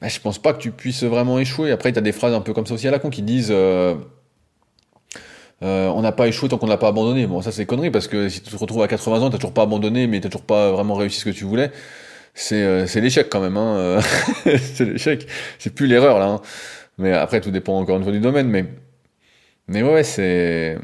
[0.00, 1.70] bah, je pense pas que tu puisses vraiment échouer.
[1.70, 3.50] Après, tu as des phrases un peu comme ça aussi à la con qui disent
[3.50, 3.94] euh,
[5.62, 7.26] euh, on n'a pas échoué tant qu'on n'a pas abandonné.
[7.26, 9.54] Bon, ça c'est connerie parce que si tu te retrouves à 80 ans, t'as toujours
[9.54, 11.70] pas abandonné, mais t'as toujours pas vraiment réussi ce que tu voulais.
[12.34, 13.56] C'est euh, l'échec quand même.
[13.56, 14.00] Hein.
[14.44, 15.26] c'est l'échec.
[15.58, 16.26] C'est plus l'erreur là.
[16.26, 16.40] Hein.
[17.02, 18.48] Mais après, tout dépend encore une fois du domaine.
[18.48, 18.64] Mais
[19.68, 20.78] mais ouais, c'est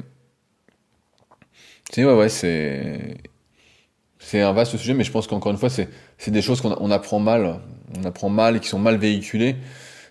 [1.92, 3.16] c'est ouais c'est
[4.18, 5.88] c'est un vaste sujet, mais je pense qu'encore une fois, c'est,
[6.26, 7.60] des choses qu'on on apprend mal,
[7.98, 9.56] on apprend mal et qui sont mal véhiculées.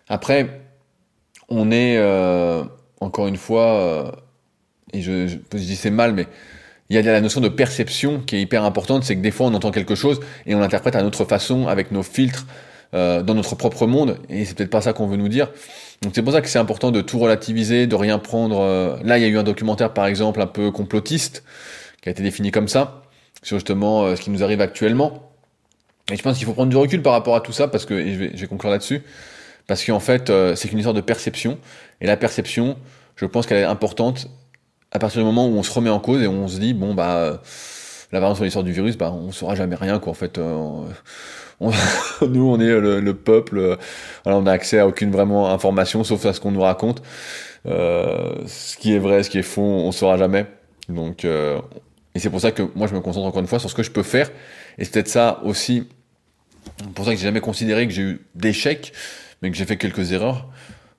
[0.10, 0.62] Après,
[1.50, 2.64] on est, euh,
[3.00, 4.12] encore une fois, euh,
[4.94, 6.26] et je, je, je, dis c'est mal, mais
[6.90, 9.48] il y a la notion de perception qui est hyper importante, c'est que des fois
[9.48, 12.48] on entend quelque chose et on l'interprète à notre façon, avec nos filtres,
[12.94, 15.52] euh, dans notre propre monde, et c'est peut-être pas ça qu'on veut nous dire.
[16.02, 18.60] Donc c'est pour ça que c'est important de tout relativiser, de rien prendre.
[18.60, 21.44] Euh, là, il y a eu un documentaire, par exemple, un peu complotiste,
[22.02, 23.02] qui a été défini comme ça
[23.44, 25.32] sur justement euh, ce qui nous arrive actuellement.
[26.12, 27.94] Et je pense qu'il faut prendre du recul par rapport à tout ça, parce que,
[27.94, 29.02] et je vais, je vais conclure là-dessus,
[29.66, 31.58] parce qu'en fait, euh, c'est qu'une histoire de perception,
[32.00, 32.78] et la perception,
[33.16, 34.30] je pense qu'elle est importante
[34.92, 36.94] à partir du moment où on se remet en cause et on se dit, bon,
[36.94, 37.42] bah,
[38.14, 40.38] euh, la variante sur l'histoire du virus, bah, on saura jamais rien, quoi, en fait.
[40.38, 40.86] On,
[42.22, 43.78] nous, on est le, le peuple,
[44.24, 47.02] voilà, on a accès à aucune vraiment information, sauf à ce qu'on nous raconte.
[47.66, 50.46] ce qui est vrai, ce qui est faux, on saura jamais.
[50.88, 51.26] Donc,
[52.18, 53.84] et c'est pour ça que moi je me concentre encore une fois sur ce que
[53.84, 54.32] je peux faire.
[54.80, 55.88] Et c'est peut-être ça aussi,
[56.96, 58.92] pour ça que j'ai jamais considéré que j'ai eu d'échecs,
[59.42, 60.48] mais que j'ai fait quelques erreurs.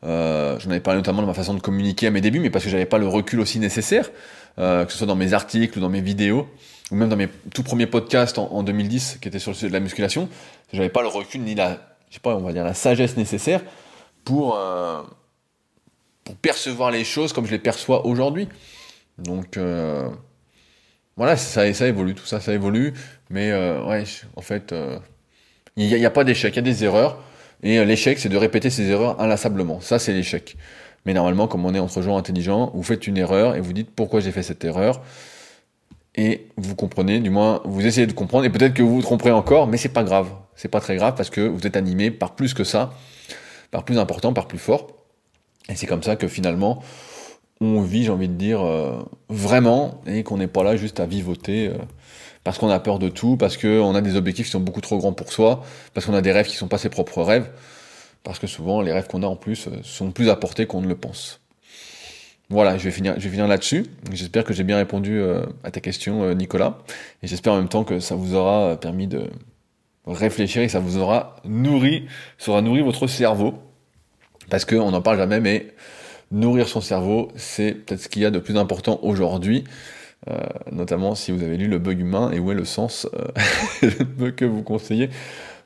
[0.04, 2.64] Euh, J'en avais parlé notamment de ma façon de communiquer à mes débuts, mais parce
[2.64, 4.12] que j'avais pas le recul aussi nécessaire,
[4.60, 6.48] euh, que ce soit dans mes articles ou dans mes vidéos,
[6.90, 9.68] ou même dans mes tout premiers podcasts en, en 2010 qui étaient sur le sujet
[9.68, 10.28] de la musculation,
[10.72, 11.78] j'avais pas le recul ni la,
[12.08, 13.62] je sais pas, on va dire la sagesse nécessaire
[14.24, 15.02] pour euh,
[16.24, 18.48] pour percevoir les choses comme je les perçois aujourd'hui.
[19.18, 20.08] Donc euh,
[21.16, 22.92] voilà, ça, ça évolue, tout ça, ça évolue.
[23.30, 24.04] Mais euh, ouais,
[24.36, 24.74] en fait,
[25.76, 27.22] il n'y a, pas d'échec, il y a des erreurs.
[27.62, 29.80] Et l'échec, c'est de répéter ces erreurs inlassablement.
[29.80, 30.56] Ça, c'est l'échec.
[31.06, 33.90] Mais normalement, comme on est entre gens intelligents, vous faites une erreur et vous dites
[33.90, 35.00] pourquoi j'ai fait cette erreur.
[36.20, 38.44] Et vous comprenez, du moins, vous essayez de comprendre.
[38.44, 40.28] Et peut-être que vous vous tromperez encore, mais c'est pas grave.
[40.56, 42.92] C'est pas très grave parce que vous êtes animé par plus que ça,
[43.70, 44.88] par plus important, par plus fort.
[45.68, 46.82] Et c'est comme ça que finalement,
[47.60, 48.60] on vit, j'ai envie de dire,
[49.28, 51.70] vraiment, et qu'on n'est pas là juste à vivoter
[52.42, 54.98] parce qu'on a peur de tout, parce qu'on a des objectifs qui sont beaucoup trop
[54.98, 55.62] grands pour soi,
[55.94, 57.48] parce qu'on a des rêves qui sont pas ses propres rêves,
[58.24, 60.88] parce que souvent les rêves qu'on a en plus sont plus à portée qu'on ne
[60.88, 61.40] le pense.
[62.50, 63.84] Voilà, je vais finir, là-dessus.
[64.10, 66.78] J'espère que j'ai bien répondu euh, à ta question, euh, Nicolas.
[67.22, 69.24] Et j'espère en même temps que ça vous aura permis de
[70.06, 72.06] réfléchir et ça vous aura nourri,
[72.38, 73.58] ça aura nourri votre cerveau.
[74.48, 75.74] Parce qu'on n'en parle jamais, mais
[76.30, 79.64] nourrir son cerveau, c'est peut-être ce qu'il y a de plus important aujourd'hui.
[80.28, 80.38] Euh,
[80.72, 83.06] notamment si vous avez lu Le bug humain et où est le sens.
[84.36, 85.10] que vous conseiller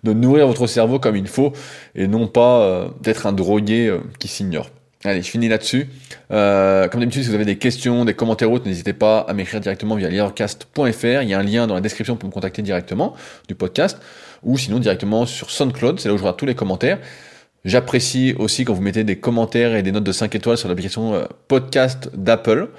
[0.03, 1.53] de nourrir votre cerveau comme il faut
[1.95, 4.68] et non pas d'être un drogué qui s'ignore.
[5.05, 5.89] Allez, je finis là-dessus.
[6.31, 9.61] Euh, comme d'habitude, si vous avez des questions, des commentaires autres, n'hésitez pas à m'écrire
[9.61, 11.23] directement via leadercast.fr.
[11.23, 13.15] Il y a un lien dans la description pour me contacter directement
[13.49, 14.01] du podcast,
[14.45, 16.99] ou sinon directement sur SoundCloud, c'est là où je vois tous les commentaires.
[17.65, 21.15] J'apprécie aussi quand vous mettez des commentaires et des notes de 5 étoiles sur l'application
[21.15, 22.71] euh, podcast d'Apple.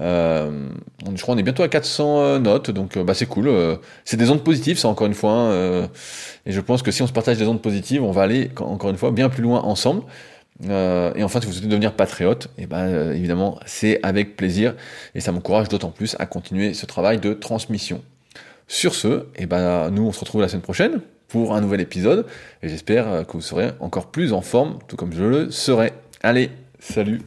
[0.00, 0.68] Euh,
[1.14, 3.50] je crois qu'on est bientôt à 400 euh, notes, donc bah, c'est cool.
[4.04, 5.32] c'est des ondes positives, ça encore une fois.
[5.32, 5.88] Hein,
[6.44, 8.90] et je pense que si on se partage des ondes positives, on va aller encore
[8.90, 10.02] une fois bien plus loin ensemble.
[10.64, 14.36] Euh, et enfin, si vous souhaitez devenir patriote, et eh ben, euh, évidemment, c'est avec
[14.36, 14.74] plaisir
[15.14, 18.02] et ça m'encourage d'autant plus à continuer ce travail de transmission.
[18.68, 21.80] Sur ce, et eh ben, nous, on se retrouve la semaine prochaine pour un nouvel
[21.80, 22.26] épisode
[22.62, 25.92] et j'espère que vous serez encore plus en forme, tout comme je le serai.
[26.22, 26.50] Allez,
[26.80, 27.20] salut